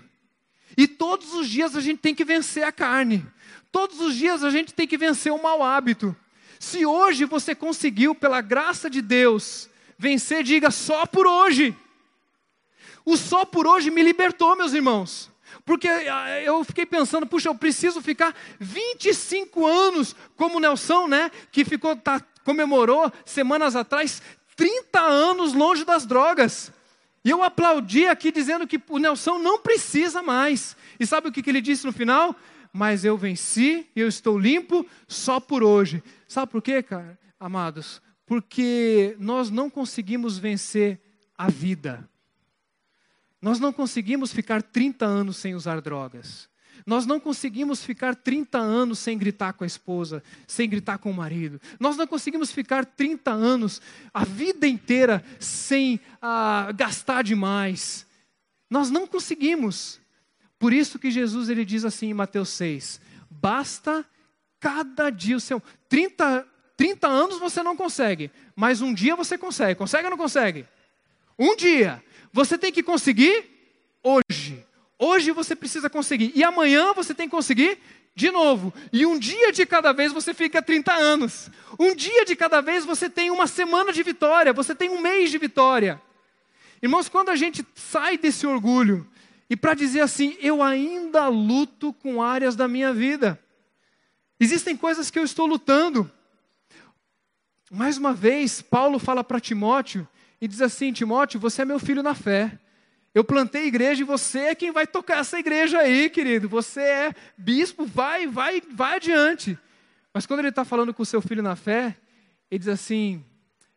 [0.75, 3.25] E todos os dias a gente tem que vencer a carne.
[3.71, 6.13] Todos os dias a gente tem que vencer o mau hábito.
[6.59, 11.75] Se hoje você conseguiu, pela graça de Deus, vencer, diga só por hoje.
[13.05, 15.29] O só por hoje me libertou, meus irmãos.
[15.63, 21.31] Porque ah, eu fiquei pensando, puxa, eu preciso ficar 25 anos como Nelson, né?
[21.51, 24.21] Que ficou, tá, comemorou semanas atrás
[24.55, 26.71] 30 anos longe das drogas.
[27.23, 30.77] E eu aplaudi aqui dizendo que o Nelson não precisa mais.
[30.99, 32.35] E sabe o que, que ele disse no final?
[32.77, 36.03] Mas eu venci e eu estou limpo só por hoje.
[36.27, 38.01] Sabe por quê, cara, amados?
[38.25, 40.99] Porque nós não conseguimos vencer
[41.37, 42.05] a vida.
[43.41, 46.49] Nós não conseguimos ficar 30 anos sem usar drogas.
[46.85, 51.13] Nós não conseguimos ficar 30 anos sem gritar com a esposa, sem gritar com o
[51.13, 51.61] marido.
[51.79, 53.81] Nós não conseguimos ficar 30 anos,
[54.13, 58.05] a vida inteira, sem ah, gastar demais.
[58.69, 60.03] Nós não conseguimos.
[60.57, 62.99] Por isso que Jesus ele diz assim em Mateus 6:
[63.29, 64.05] basta
[64.59, 65.61] cada dia o seu.
[65.89, 66.47] 30,
[66.77, 69.75] 30 anos você não consegue, mas um dia você consegue.
[69.75, 70.65] Consegue ou não consegue?
[71.37, 72.03] Um dia.
[72.31, 73.45] Você tem que conseguir
[74.03, 74.65] hoje.
[74.97, 76.31] Hoje você precisa conseguir.
[76.35, 77.77] E amanhã você tem que conseguir
[78.15, 78.73] de novo.
[78.93, 81.49] E um dia de cada vez você fica 30 anos.
[81.77, 84.53] Um dia de cada vez você tem uma semana de vitória.
[84.53, 86.01] Você tem um mês de vitória.
[86.81, 89.07] Irmãos, quando a gente sai desse orgulho
[89.49, 93.39] e para dizer assim, eu ainda luto com áreas da minha vida.
[94.39, 96.11] Existem coisas que eu estou lutando.
[97.71, 100.07] Mais uma vez, Paulo fala para Timóteo
[100.41, 102.59] e diz assim: Timóteo, você é meu filho na fé.
[103.13, 106.49] Eu plantei igreja e você é quem vai tocar essa igreja aí, querido.
[106.49, 109.57] Você é bispo, vai, vai, vai adiante.
[110.13, 111.95] Mas quando ele está falando com o seu filho na fé,
[112.49, 113.23] ele diz assim: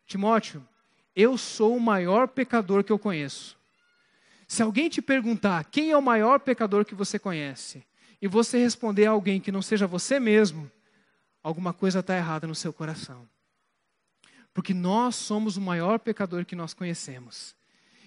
[0.05, 0.65] Timóteo,
[1.15, 3.58] eu sou o maior pecador que eu conheço.
[4.49, 7.85] Se alguém te perguntar quem é o maior pecador que você conhece,
[8.19, 10.69] e você responder a alguém que não seja você mesmo,
[11.43, 13.29] alguma coisa está errada no seu coração.
[14.51, 17.55] Porque nós somos o maior pecador que nós conhecemos.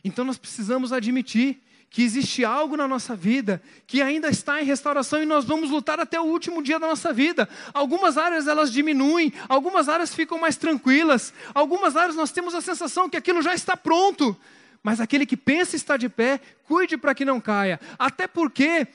[0.02, 5.22] Então nós precisamos admitir que existe algo na nossa vida que ainda está em restauração
[5.22, 7.48] e nós vamos lutar até o último dia da nossa vida.
[7.72, 13.08] Algumas áreas elas diminuem, algumas áreas ficam mais tranquilas, algumas áreas nós temos a sensação
[13.08, 14.36] que aquilo já está pronto.
[14.82, 17.78] Mas aquele que pensa estar de pé, cuide para que não caia.
[17.98, 18.88] Até porque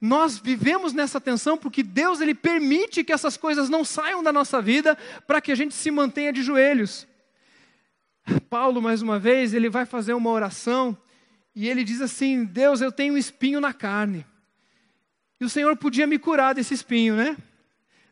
[0.00, 4.60] nós vivemos nessa tensão porque Deus ele permite que essas coisas não saiam da nossa
[4.60, 7.06] vida para que a gente se mantenha de joelhos.
[8.48, 10.96] Paulo, mais uma vez, ele vai fazer uma oração
[11.54, 14.26] e ele diz assim: Deus, eu tenho um espinho na carne.
[15.40, 17.36] E o Senhor podia me curar desse espinho, né?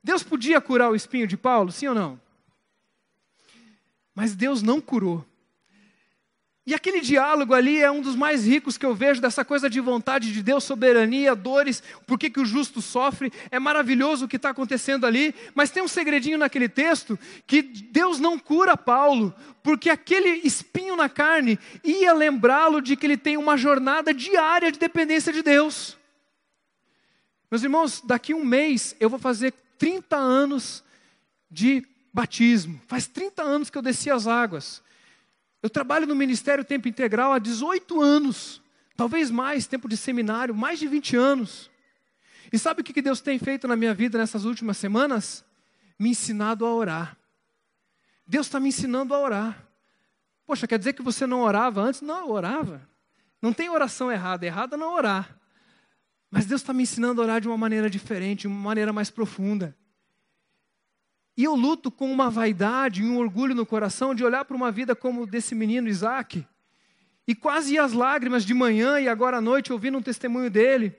[0.02, 2.20] Deus podia curar o espinho de Paulo, sim ou não?
[4.14, 5.24] Mas Deus não curou.
[6.64, 9.80] E aquele diálogo ali é um dos mais ricos que eu vejo, dessa coisa de
[9.80, 13.32] vontade de Deus, soberania, dores, por que, que o justo sofre.
[13.50, 18.20] É maravilhoso o que está acontecendo ali, mas tem um segredinho naquele texto que Deus
[18.20, 23.56] não cura Paulo, porque aquele espinho na carne ia lembrá-lo de que ele tem uma
[23.56, 25.98] jornada diária de dependência de Deus.
[27.50, 30.84] Meus irmãos, daqui um mês eu vou fazer 30 anos
[31.50, 31.84] de
[32.14, 32.80] batismo.
[32.86, 34.80] Faz 30 anos que eu desci as águas.
[35.62, 38.60] Eu trabalho no Ministério Tempo Integral há 18 anos,
[38.96, 41.70] talvez mais, tempo de seminário, mais de 20 anos.
[42.52, 45.44] E sabe o que Deus tem feito na minha vida nessas últimas semanas?
[45.98, 47.16] Me ensinado a orar.
[48.26, 49.68] Deus está me ensinando a orar.
[50.46, 52.00] Poxa, quer dizer que você não orava antes?
[52.00, 52.88] Não, eu orava.
[53.40, 55.38] Não tem oração errada, errada não orar.
[56.30, 59.10] Mas Deus está me ensinando a orar de uma maneira diferente, de uma maneira mais
[59.10, 59.76] profunda.
[61.36, 64.70] E eu luto com uma vaidade e um orgulho no coração de olhar para uma
[64.70, 66.46] vida como desse menino Isaac,
[67.26, 70.94] e quase as lágrimas de manhã e agora à noite ouvindo um testemunho dele.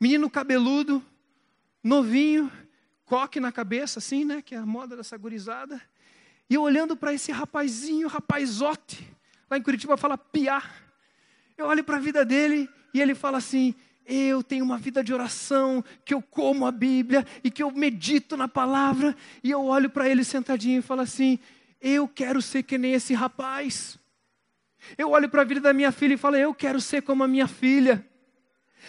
[0.00, 1.02] Menino cabeludo,
[1.82, 2.50] novinho,
[3.04, 4.42] coque na cabeça, assim, né?
[4.42, 5.80] Que é a moda dessa gurizada.
[6.50, 9.06] E eu olhando para esse rapazinho, rapazote,
[9.48, 10.62] lá em Curitiba fala piá.
[11.56, 13.74] Eu olho para a vida dele e ele fala assim:
[14.08, 18.38] eu tenho uma vida de oração, que eu como a Bíblia e que eu medito
[18.38, 21.38] na palavra, e eu olho para ele sentadinho e falo assim:
[21.78, 23.98] eu quero ser que nem esse rapaz.
[24.96, 27.28] Eu olho para a vida da minha filha e falo: eu quero ser como a
[27.28, 28.04] minha filha.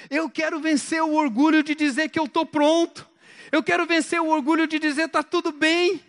[0.09, 3.05] Eu quero vencer o orgulho de dizer que eu estou pronto.
[3.51, 6.01] Eu quero vencer o orgulho de dizer está tudo bem.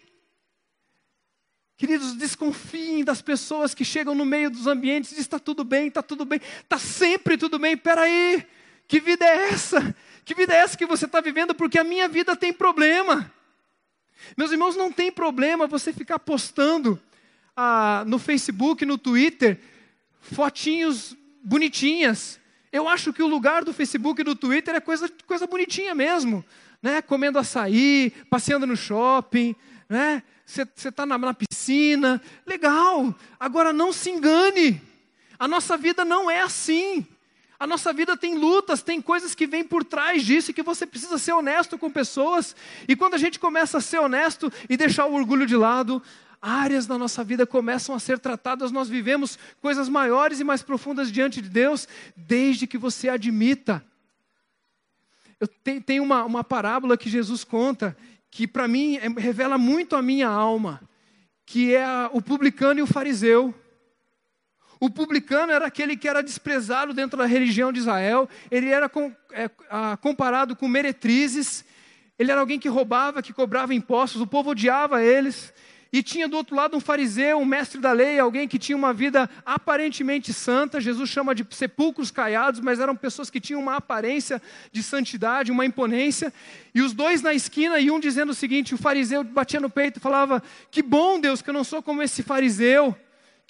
[1.77, 5.89] Queridos, desconfiem das pessoas que chegam no meio dos ambientes e dizem está tudo bem,
[5.89, 7.73] está tudo bem, está sempre tudo bem.
[7.73, 8.47] Espera aí,
[8.91, 9.95] que vida é essa?
[10.25, 11.55] Que vida é essa que você está vivendo?
[11.55, 13.33] Porque a minha vida tem problema.
[14.37, 17.01] Meus irmãos, não tem problema você ficar postando
[17.57, 19.61] ah, no Facebook, no Twitter,
[20.21, 22.41] fotinhos bonitinhas.
[22.73, 26.45] Eu acho que o lugar do Facebook e do Twitter é coisa, coisa bonitinha mesmo.
[26.83, 27.01] Né?
[27.01, 29.55] Comendo açaí, passeando no shopping,
[29.89, 30.21] né?
[30.45, 32.21] Você está na, na piscina.
[32.45, 33.15] Legal.
[33.39, 34.83] Agora não se engane.
[35.39, 37.07] A nossa vida não é assim.
[37.61, 40.87] A nossa vida tem lutas, tem coisas que vêm por trás disso e que você
[40.87, 42.57] precisa ser honesto com pessoas.
[42.89, 46.03] E quando a gente começa a ser honesto e deixar o orgulho de lado,
[46.41, 51.13] áreas da nossa vida começam a ser tratadas, nós vivemos coisas maiores e mais profundas
[51.13, 51.87] diante de Deus,
[52.17, 53.85] desde que você admita.
[55.39, 57.95] Eu tenho, tem uma, uma parábola que Jesus conta,
[58.31, 60.81] que para mim é, revela muito a minha alma,
[61.45, 63.55] que é a, o publicano e o fariseu.
[64.81, 69.15] O publicano era aquele que era desprezado dentro da religião de Israel, ele era com,
[69.31, 69.51] é,
[70.01, 71.67] comparado com meretrizes,
[72.19, 75.53] ele era alguém que roubava, que cobrava impostos, o povo odiava eles.
[75.93, 78.93] E tinha do outro lado um fariseu, um mestre da lei, alguém que tinha uma
[78.95, 80.81] vida aparentemente santa.
[80.81, 85.67] Jesus chama de sepulcros caiados, mas eram pessoas que tinham uma aparência de santidade, uma
[85.67, 86.33] imponência.
[86.73, 89.99] E os dois na esquina, e um dizendo o seguinte: o fariseu batia no peito
[89.99, 92.97] e falava: Que bom, Deus, que eu não sou como esse fariseu.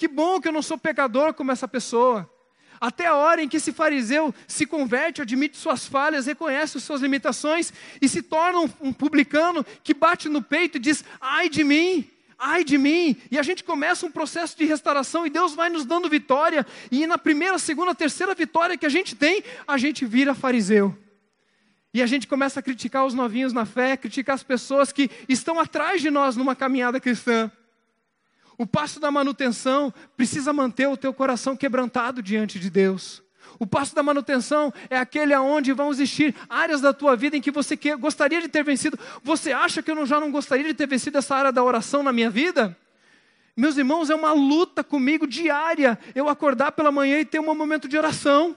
[0.00, 2.26] Que bom que eu não sou pecador como essa pessoa.
[2.80, 7.70] Até a hora em que esse fariseu se converte, admite suas falhas, reconhece suas limitações
[8.00, 12.64] e se torna um, publicano que bate no peito e diz: ai de mim, ai
[12.64, 13.14] de mim.
[13.30, 16.66] E a gente começa um processo de restauração e Deus vai nos dando vitória.
[16.90, 20.96] E na primeira, segunda, terceira vitória que a gente tem, a gente vira fariseu.
[21.92, 25.60] E a gente começa a criticar os novinhos na fé, criticar as pessoas que estão
[25.60, 27.52] atrás de nós numa caminhada cristã.
[28.60, 33.22] O passo da manutenção precisa manter o teu coração quebrantado diante de Deus.
[33.58, 37.50] O passo da manutenção é aquele aonde vão existir áreas da tua vida em que
[37.50, 38.98] você quer, gostaria de ter vencido.
[39.22, 42.02] Você acha que eu não, já não gostaria de ter vencido essa área da oração
[42.02, 42.76] na minha vida?
[43.56, 47.88] Meus irmãos, é uma luta comigo diária eu acordar pela manhã e ter um momento
[47.88, 48.54] de oração.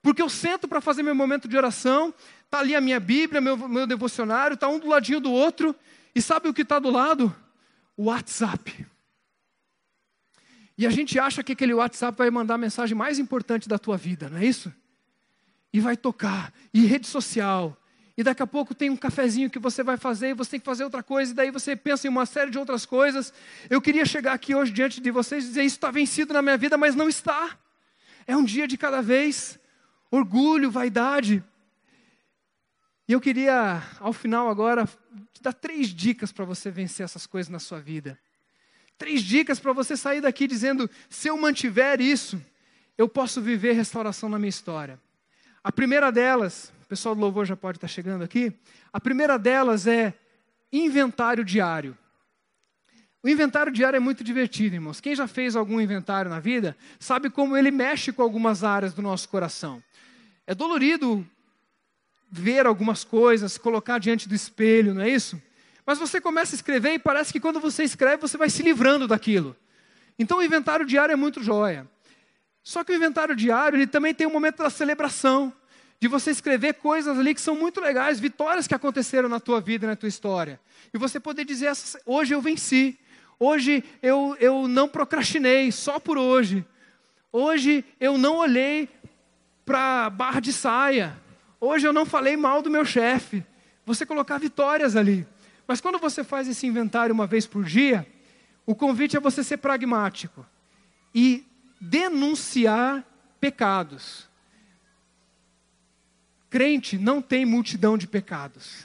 [0.00, 3.56] Porque eu sento para fazer meu momento de oração, está ali a minha Bíblia, meu,
[3.56, 5.74] meu devocionário, está um do ladinho do outro,
[6.14, 7.34] E sabe o que está do lado?
[7.96, 8.88] O WhatsApp.
[10.80, 13.98] E a gente acha que aquele WhatsApp vai mandar a mensagem mais importante da tua
[13.98, 14.72] vida, não é isso?
[15.70, 17.76] E vai tocar, e rede social,
[18.16, 20.64] e daqui a pouco tem um cafezinho que você vai fazer, e você tem que
[20.64, 23.30] fazer outra coisa, e daí você pensa em uma série de outras coisas.
[23.68, 26.56] Eu queria chegar aqui hoje diante de vocês e dizer: Isso está vencido na minha
[26.56, 27.58] vida, mas não está.
[28.26, 29.60] É um dia de cada vez.
[30.10, 31.44] Orgulho, vaidade.
[33.06, 34.86] E eu queria, ao final agora,
[35.30, 38.18] te dar três dicas para você vencer essas coisas na sua vida.
[39.00, 42.38] Três dicas para você sair daqui dizendo: se eu mantiver isso,
[42.98, 45.00] eu posso viver restauração na minha história.
[45.64, 48.52] A primeira delas, o pessoal do louvor já pode estar chegando aqui.
[48.92, 50.12] A primeira delas é
[50.70, 51.96] inventário diário.
[53.22, 55.00] O inventário diário é muito divertido, irmãos.
[55.00, 59.00] Quem já fez algum inventário na vida sabe como ele mexe com algumas áreas do
[59.00, 59.82] nosso coração.
[60.46, 61.26] É dolorido
[62.30, 65.40] ver algumas coisas, colocar diante do espelho, não é isso?
[65.84, 69.08] Mas você começa a escrever e parece que quando você escreve, você vai se livrando
[69.08, 69.56] daquilo.
[70.18, 71.88] Então o inventário diário é muito joia.
[72.62, 75.52] Só que o inventário diário, ele também tem um momento da celebração,
[75.98, 79.86] de você escrever coisas ali que são muito legais, vitórias que aconteceram na tua vida,
[79.86, 80.60] na tua história.
[80.92, 81.72] E você poder dizer,
[82.06, 82.98] hoje eu venci,
[83.38, 86.64] hoje eu, eu não procrastinei, só por hoje.
[87.32, 88.88] Hoje eu não olhei
[89.64, 91.16] para barra de saia,
[91.60, 93.44] Hoje eu não falei mal do meu chefe.
[93.84, 95.26] Você colocar vitórias ali.
[95.70, 98.04] Mas quando você faz esse inventário uma vez por dia,
[98.66, 100.44] o convite é você ser pragmático
[101.14, 101.46] e
[101.80, 103.04] denunciar
[103.40, 104.28] pecados.
[106.50, 108.84] Crente não tem multidão de pecados.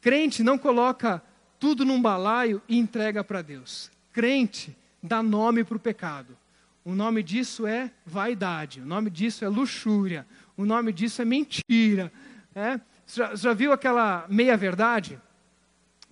[0.00, 1.20] Crente não coloca
[1.58, 3.90] tudo num balaio e entrega para Deus.
[4.12, 6.38] Crente dá nome para o pecado.
[6.84, 12.12] O nome disso é vaidade, o nome disso é luxúria, o nome disso é mentira.
[12.54, 12.80] Né?
[13.04, 15.18] Já, já viu aquela meia-verdade?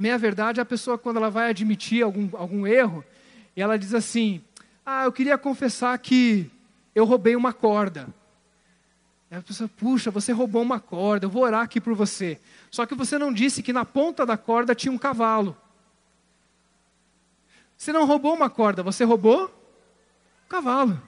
[0.01, 3.05] Meia-verdade é a pessoa quando ela vai admitir algum, algum erro,
[3.55, 4.42] e ela diz assim:
[4.84, 6.51] Ah, eu queria confessar que
[6.94, 8.09] eu roubei uma corda.
[9.30, 12.40] E a pessoa, puxa, você roubou uma corda, eu vou orar aqui por você.
[12.70, 15.55] Só que você não disse que na ponta da corda tinha um cavalo.
[17.76, 21.01] Você não roubou uma corda, você roubou um cavalo.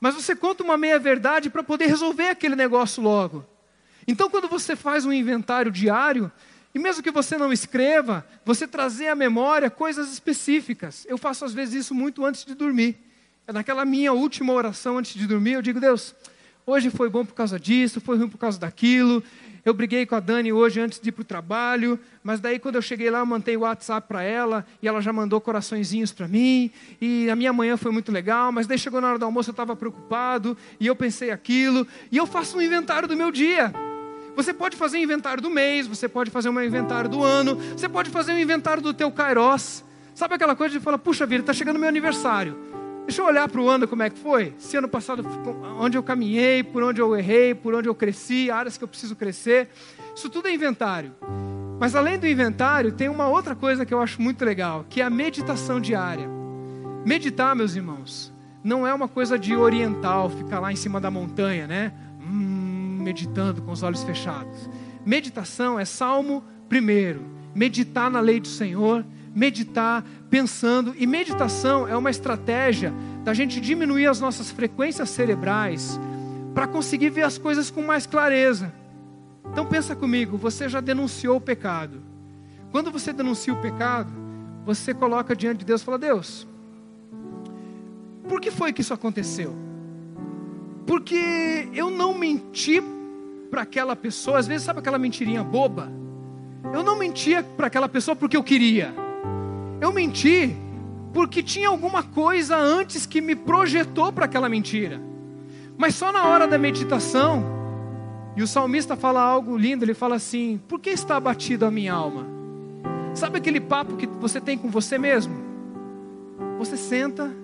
[0.00, 3.46] Mas você conta uma meia-verdade para poder resolver aquele negócio logo.
[4.08, 6.32] Então, quando você faz um inventário diário,
[6.74, 11.04] e mesmo que você não escreva, você trazer à memória coisas específicas.
[11.08, 12.96] Eu faço às vezes isso muito antes de dormir.
[13.46, 16.14] É naquela minha última oração antes de dormir, eu digo, Deus,
[16.64, 19.22] hoje foi bom por causa disso, foi ruim por causa daquilo,
[19.64, 22.76] eu briguei com a Dani hoje antes de ir para o trabalho, mas daí quando
[22.76, 26.26] eu cheguei lá eu mandei o WhatsApp para ela e ela já mandou coraçõezinhos para
[26.26, 29.50] mim e a minha manhã foi muito legal, mas daí chegou na hora do almoço
[29.50, 33.72] eu estava preocupado e eu pensei aquilo e eu faço um inventário do meu dia.
[34.36, 37.88] Você pode fazer um inventário do mês, você pode fazer um inventário do ano, você
[37.88, 39.84] pode fazer um inventário do teu kairos.
[40.14, 42.56] Sabe aquela coisa de falar, puxa vida, está chegando meu aniversário.
[43.06, 44.54] Deixa eu olhar para o ano como é que foi.
[44.58, 45.24] Se ano passado,
[45.78, 49.16] onde eu caminhei, por onde eu errei, por onde eu cresci, áreas que eu preciso
[49.16, 49.68] crescer.
[50.14, 51.12] Isso tudo é inventário.
[51.80, 55.04] Mas além do inventário, tem uma outra coisa que eu acho muito legal, que é
[55.04, 56.28] a meditação diária.
[57.04, 58.30] Meditar, meus irmãos,
[58.62, 61.92] não é uma coisa de oriental, ficar lá em cima da montanha, né?
[62.20, 62.59] Hum,
[63.10, 64.70] meditando com os olhos fechados.
[65.04, 67.20] Meditação é Salmo primeiro.
[67.52, 69.04] Meditar na lei do Senhor,
[69.34, 70.94] meditar pensando.
[70.96, 72.94] E meditação é uma estratégia
[73.24, 75.98] da gente diminuir as nossas frequências cerebrais
[76.54, 78.72] para conseguir ver as coisas com mais clareza.
[79.50, 82.00] Então pensa comigo, você já denunciou o pecado.
[82.70, 84.12] Quando você denuncia o pecado,
[84.64, 86.46] você coloca diante de Deus e fala: Deus,
[88.28, 89.52] por que foi que isso aconteceu?
[90.86, 92.80] Porque eu não menti
[93.50, 95.90] para aquela pessoa, às vezes sabe aquela mentirinha boba?
[96.72, 98.94] Eu não mentia para aquela pessoa porque eu queria.
[99.80, 100.54] Eu menti
[101.12, 105.00] porque tinha alguma coisa antes que me projetou para aquela mentira.
[105.76, 107.44] Mas só na hora da meditação,
[108.36, 111.92] e o salmista fala algo lindo, ele fala assim: Por que está abatido a minha
[111.92, 112.26] alma?
[113.14, 115.34] Sabe aquele papo que você tem com você mesmo?
[116.58, 117.34] Você senta,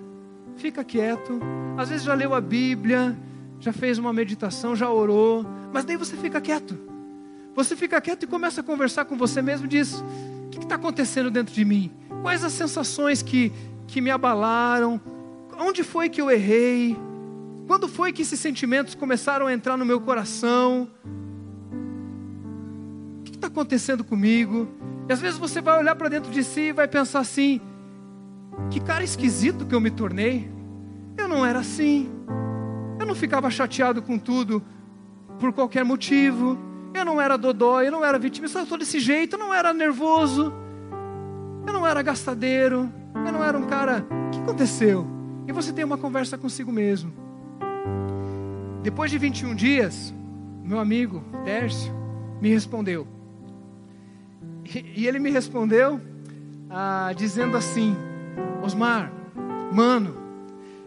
[0.55, 1.39] fica quieto,
[1.77, 3.17] às vezes já leu a Bíblia,
[3.59, 6.77] já fez uma meditação, já orou, mas daí você fica quieto.
[7.55, 10.03] Você fica quieto e começa a conversar com você mesmo e diz:
[10.45, 11.91] O que está acontecendo dentro de mim?
[12.21, 13.51] Quais as sensações que,
[13.87, 15.01] que me abalaram?
[15.59, 16.95] Onde foi que eu errei?
[17.65, 20.87] Quando foi que esses sentimentos começaram a entrar no meu coração?
[23.19, 24.67] O que está acontecendo comigo?
[25.09, 27.59] E às vezes você vai olhar para dentro de si e vai pensar assim:
[28.69, 30.49] que cara esquisito que eu me tornei.
[31.17, 32.16] Eu não era assim.
[32.99, 34.63] Eu não ficava chateado com tudo
[35.39, 36.57] por qualquer motivo.
[36.93, 39.73] Eu não era dodói, eu não era vitimista, eu estou desse jeito, eu não era
[39.73, 40.53] nervoso.
[41.65, 44.05] não era gastadeiro, eu não era um cara.
[44.27, 45.05] O que aconteceu?
[45.47, 47.13] E você tem uma conversa consigo mesmo.
[48.81, 50.13] Depois de 21 dias,
[50.63, 51.93] meu amigo Tércio
[52.41, 53.07] me respondeu.
[54.95, 56.01] E, ele me respondeu
[56.69, 57.95] ah, dizendo assim:
[58.61, 59.11] Osmar,
[59.71, 60.26] mano,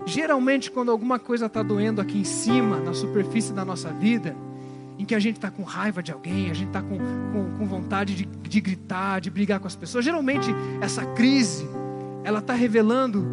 [0.06, 4.36] geralmente quando alguma coisa está doendo aqui em cima, na superfície da nossa vida,
[4.98, 7.66] em que a gente está com raiva de alguém, a gente está com, com, com,
[7.66, 11.66] vontade de, de gritar, de brigar com as pessoas, geralmente essa crise,
[12.22, 13.26] ela está revelando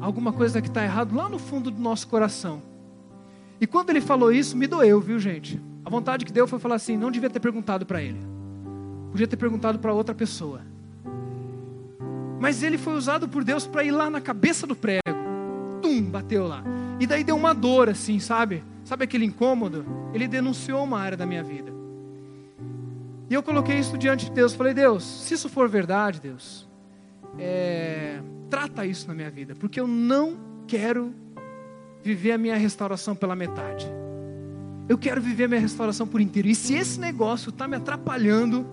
[0.00, 2.62] alguma coisa que está errado lá no fundo do nosso coração.
[3.60, 5.60] E quando ele falou isso, me doeu, viu gente?
[5.84, 8.18] A vontade que deu foi falar assim: não devia ter perguntado para ele.
[9.12, 10.62] Podia ter perguntado para outra pessoa.
[12.40, 15.11] Mas ele foi usado por Deus para ir lá na cabeça do prego.
[15.92, 16.62] Tum, bateu lá.
[16.98, 18.64] E daí deu uma dor assim, sabe?
[18.84, 19.84] Sabe aquele incômodo?
[20.14, 21.72] Ele denunciou uma área da minha vida.
[23.28, 24.54] E eu coloquei isso diante de Deus.
[24.54, 26.68] Falei, Deus, se isso for verdade, Deus,
[27.38, 30.36] é, trata isso na minha vida, porque eu não
[30.66, 31.14] quero
[32.02, 33.86] viver a minha restauração pela metade.
[34.88, 36.48] Eu quero viver a minha restauração por inteiro.
[36.48, 38.66] E se esse negócio está me atrapalhando,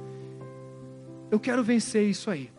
[1.30, 2.50] eu quero vencer isso aí.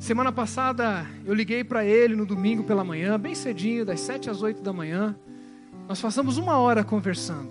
[0.00, 4.40] Semana passada eu liguei para ele no domingo pela manhã, bem cedinho, das sete às
[4.40, 5.14] oito da manhã.
[5.86, 7.50] Nós passamos uma hora conversando,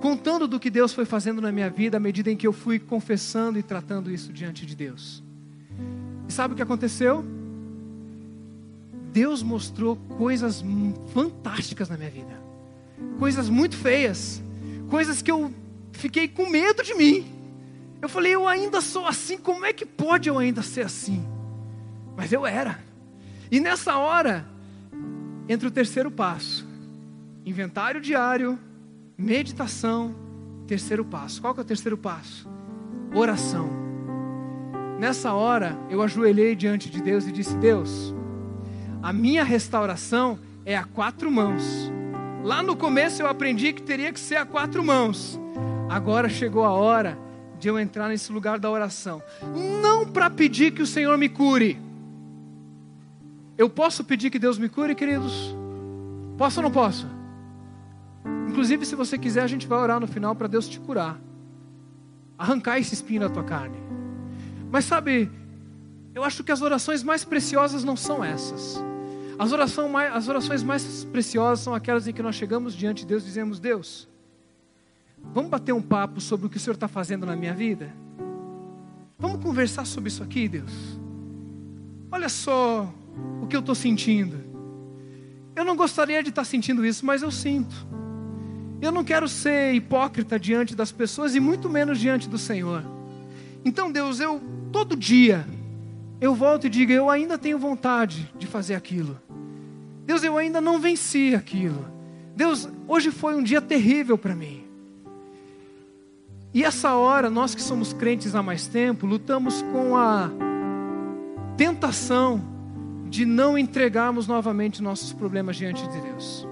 [0.00, 2.80] contando do que Deus foi fazendo na minha vida à medida em que eu fui
[2.80, 5.22] confessando e tratando isso diante de Deus.
[6.28, 7.24] E sabe o que aconteceu?
[9.12, 10.64] Deus mostrou coisas
[11.14, 12.36] fantásticas na minha vida,
[13.16, 14.42] coisas muito feias,
[14.88, 15.52] coisas que eu
[15.92, 17.24] fiquei com medo de mim.
[18.02, 21.24] Eu falei, eu ainda sou assim, como é que pode eu ainda ser assim?
[22.16, 22.78] Mas eu era.
[23.50, 24.46] E nessa hora,
[25.48, 26.66] entre o terceiro passo,
[27.44, 28.58] inventário diário,
[29.18, 30.14] meditação,
[30.66, 31.40] terceiro passo.
[31.40, 32.48] Qual que é o terceiro passo?
[33.14, 33.68] Oração.
[34.98, 38.14] Nessa hora, eu ajoelhei diante de Deus e disse: Deus,
[39.02, 41.90] a minha restauração é a quatro mãos.
[42.44, 45.40] Lá no começo eu aprendi que teria que ser a quatro mãos.
[45.88, 47.18] Agora chegou a hora
[47.58, 49.22] de eu entrar nesse lugar da oração.
[49.82, 51.78] Não para pedir que o Senhor me cure.
[53.60, 55.54] Eu posso pedir que Deus me cure, queridos?
[56.38, 57.06] Posso ou não posso?
[58.48, 61.20] Inclusive, se você quiser, a gente vai orar no final para Deus te curar.
[62.38, 63.76] Arrancar esse espinho da tua carne.
[64.72, 65.30] Mas sabe,
[66.14, 68.82] eu acho que as orações mais preciosas não são essas.
[69.38, 73.08] As, oração mais, as orações mais preciosas são aquelas em que nós chegamos diante de
[73.08, 74.08] Deus e dizemos: Deus,
[75.34, 77.92] Vamos bater um papo sobre o que o Senhor está fazendo na minha vida?
[79.18, 80.72] Vamos conversar sobre isso aqui, Deus?
[82.10, 82.90] Olha só
[83.42, 84.38] o que eu estou sentindo.
[85.54, 87.86] Eu não gostaria de estar tá sentindo isso, mas eu sinto.
[88.80, 92.82] Eu não quero ser hipócrita diante das pessoas e muito menos diante do Senhor.
[93.64, 94.40] Então, Deus, eu
[94.72, 95.46] todo dia
[96.20, 99.18] eu volto e digo, eu ainda tenho vontade de fazer aquilo.
[100.04, 101.86] Deus, eu ainda não venci aquilo.
[102.36, 104.64] Deus, hoje foi um dia terrível para mim.
[106.52, 110.30] E essa hora, nós que somos crentes há mais tempo, lutamos com a
[111.56, 112.42] tentação
[113.10, 116.46] de não entregarmos novamente nossos problemas diante de Deus.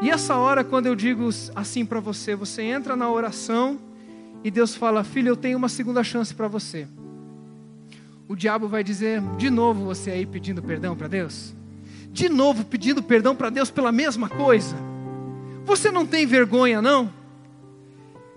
[0.00, 3.78] E essa hora, quando eu digo assim para você, você entra na oração
[4.42, 6.88] e Deus fala: Filho, eu tenho uma segunda chance para você.
[8.26, 11.54] O diabo vai dizer: De novo você aí pedindo perdão para Deus?
[12.10, 14.74] De novo pedindo perdão para Deus pela mesma coisa?
[15.66, 17.12] Você não tem vergonha, não?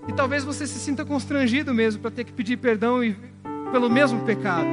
[0.05, 3.15] E talvez você se sinta constrangido mesmo para ter que pedir perdão e,
[3.71, 4.67] pelo mesmo pecado.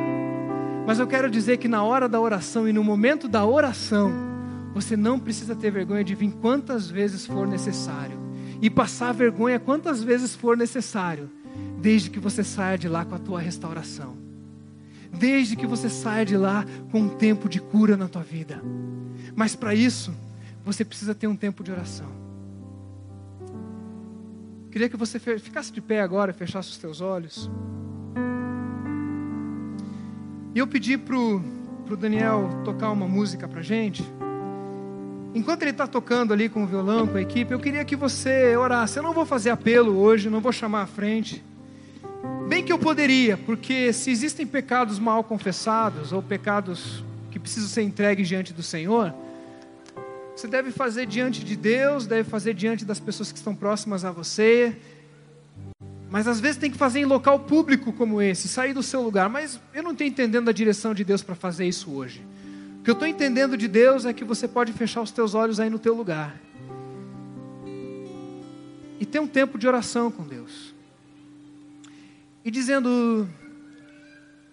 [0.90, 4.12] Mas eu quero dizer que na hora da oração e no momento da oração,
[4.74, 8.18] você não precisa ter vergonha de vir quantas vezes for necessário
[8.60, 11.30] e passar vergonha quantas vezes for necessário,
[11.80, 14.16] desde que você saia de lá com a tua restauração.
[15.12, 18.60] Desde que você saia de lá com um tempo de cura na tua vida.
[19.36, 20.12] Mas para isso,
[20.64, 22.08] você precisa ter um tempo de oração.
[24.72, 27.48] Queria que você ficasse de pé agora, fechasse os teus olhos.
[30.52, 34.04] E eu pedi para o Daniel tocar uma música para gente.
[35.32, 38.56] Enquanto ele está tocando ali com o violão, com a equipe, eu queria que você
[38.56, 38.98] orasse.
[38.98, 41.40] Eu não vou fazer apelo hoje, não vou chamar à frente.
[42.48, 47.82] Bem que eu poderia, porque se existem pecados mal confessados ou pecados que precisam ser
[47.82, 49.14] entregues diante do Senhor,
[50.34, 54.10] você deve fazer diante de Deus, deve fazer diante das pessoas que estão próximas a
[54.10, 54.76] você.
[56.10, 59.28] Mas às vezes tem que fazer em local público como esse, sair do seu lugar.
[59.28, 62.26] Mas eu não estou entendendo a direção de Deus para fazer isso hoje.
[62.80, 65.60] O que eu estou entendendo de Deus é que você pode fechar os teus olhos
[65.60, 66.34] aí no teu lugar.
[68.98, 70.74] E ter um tempo de oração com Deus.
[72.44, 73.28] E dizendo,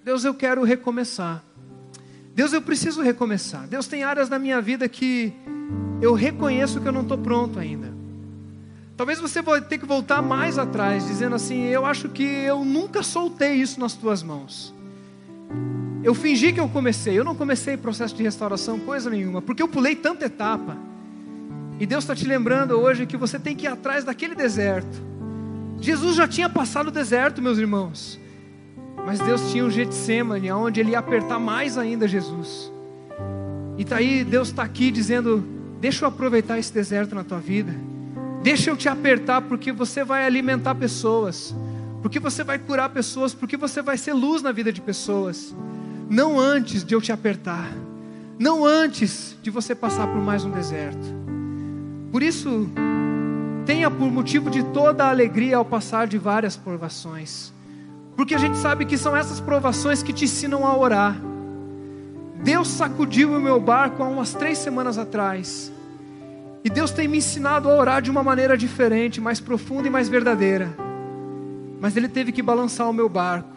[0.06, 1.44] Deus, eu quero recomeçar.
[2.36, 3.68] Deus, eu preciso recomeçar.
[3.68, 5.34] Deus, tem áreas da minha vida que
[6.00, 7.97] eu reconheço que eu não estou pronto ainda.
[8.98, 13.04] Talvez você vai ter que voltar mais atrás, dizendo assim: Eu acho que eu nunca
[13.04, 14.74] soltei isso nas tuas mãos.
[16.04, 19.68] Eu fingi que eu comecei, eu não comecei processo de restauração, coisa nenhuma, porque eu
[19.68, 20.76] pulei tanta etapa.
[21.80, 25.06] E Deus está te lembrando hoje que você tem que ir atrás daquele deserto.
[25.80, 28.20] Jesus já tinha passado o deserto, meus irmãos.
[29.06, 32.72] Mas Deus tinha um Getsemane, onde Ele ia apertar mais ainda Jesus.
[33.78, 35.44] E tá aí, Deus está aqui dizendo:
[35.80, 37.76] Deixa eu aproveitar esse deserto na tua vida.
[38.48, 41.54] Deixa eu te apertar, porque você vai alimentar pessoas.
[42.02, 43.34] Porque você vai curar pessoas.
[43.34, 45.54] Porque você vai ser luz na vida de pessoas.
[46.10, 47.70] Não antes de eu te apertar.
[48.40, 51.14] Não antes de você passar por mais um deserto.
[52.10, 52.70] Por isso,
[53.66, 57.52] tenha por motivo de toda a alegria ao passar de várias provações.
[58.16, 61.18] Porque a gente sabe que são essas provações que te ensinam a orar.
[62.42, 65.70] Deus sacudiu o meu barco há umas três semanas atrás.
[66.64, 70.10] E Deus tem me ensinado a orar de uma maneira diferente, mais profunda e mais
[70.10, 70.76] verdadeira.
[71.80, 73.50] Mas Ele teve que balançar o meu barco.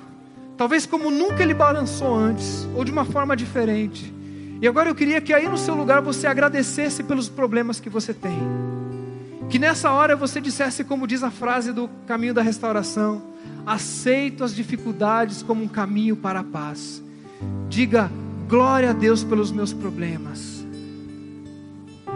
[0.56, 4.12] Talvez como nunca Ele balançou antes, ou de uma forma diferente.
[4.60, 8.12] E agora eu queria que aí no seu lugar você agradecesse pelos problemas que você
[8.12, 8.38] tem.
[9.48, 13.22] Que nessa hora você dissesse, como diz a frase do caminho da restauração:
[13.66, 17.02] aceito as dificuldades como um caminho para a paz.
[17.68, 18.10] Diga
[18.46, 20.59] glória a Deus pelos meus problemas.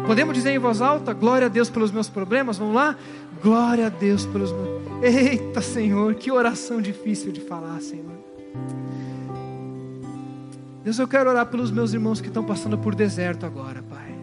[0.07, 2.59] Podemos dizer em voz alta, glória a Deus pelos meus problemas?
[2.59, 2.97] Vamos lá?
[3.43, 4.85] Glória a Deus pelos meus.
[5.03, 8.15] Eita, Senhor, que oração difícil de falar, Senhor.
[10.83, 14.15] Deus, eu quero orar pelos meus irmãos que estão passando por deserto agora, Pai.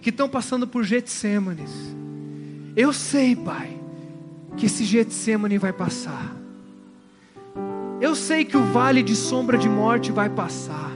[0.00, 1.72] Que estão passando por Getsêmanes.
[2.76, 3.76] Eu sei, Pai,
[4.56, 6.34] que esse Getsemane vai passar.
[8.00, 10.95] Eu sei que o vale de sombra de morte vai passar.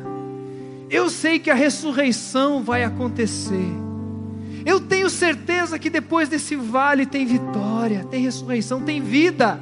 [0.90, 3.70] Eu sei que a ressurreição vai acontecer.
[4.66, 9.60] Eu tenho certeza que depois desse vale tem vitória, tem ressurreição, tem vida.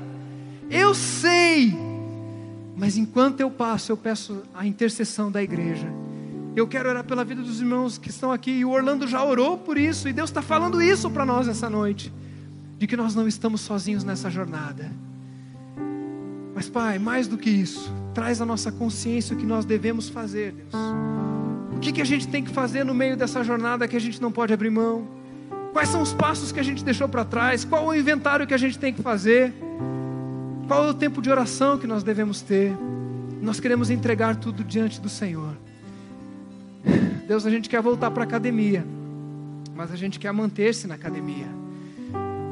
[0.71, 1.89] Eu sei
[2.79, 5.93] mas enquanto eu passo, eu peço a intercessão da igreja.
[6.55, 8.53] Eu quero orar pela vida dos irmãos que estão aqui.
[8.53, 10.09] E o Orlando já orou por isso.
[10.09, 12.13] E Deus está falando isso para nós essa noite.
[12.79, 14.93] De que nós não estamos sozinhos nessa jornada.
[16.55, 20.51] Mas, Pai, mais do que isso, traz a nossa consciência o que nós devemos fazer,
[20.51, 20.75] Deus.
[21.77, 24.21] O que, que a gente tem que fazer no meio dessa jornada que a gente
[24.21, 25.07] não pode abrir mão?
[25.73, 27.65] Quais são os passos que a gente deixou para trás?
[27.65, 29.55] Qual o inventário que a gente tem que fazer?
[30.67, 32.77] Qual é o tempo de oração que nós devemos ter?
[33.41, 35.57] Nós queremos entregar tudo diante do Senhor.
[37.29, 38.85] Deus, a gente quer voltar para a academia,
[39.77, 41.47] mas a gente quer manter-se na academia.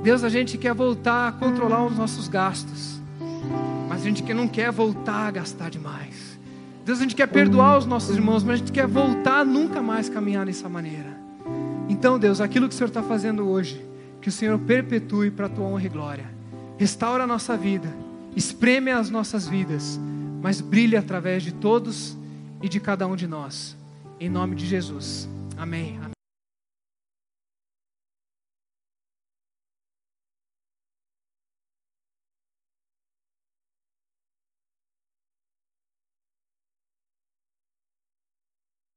[0.04, 3.00] Deus, a gente quer voltar a controlar os nossos gastos,
[3.96, 6.38] mas a gente não quer voltar a gastar demais.
[6.84, 9.80] Deus, a gente quer perdoar os nossos irmãos, mas a gente quer voltar a nunca
[9.80, 11.16] mais caminhar dessa maneira.
[11.88, 13.82] Então, Deus, aquilo que o Senhor está fazendo hoje,
[14.20, 16.26] que o Senhor perpetue para a tua honra e glória.
[16.76, 17.88] Restaura a nossa vida
[18.36, 19.98] espreme as nossas vidas,
[20.42, 22.14] mas brilhe através de todos
[22.62, 23.74] e de cada um de nós.
[24.20, 25.26] Em nome de Jesus.
[25.56, 25.96] Amém.
[25.96, 26.15] Amém.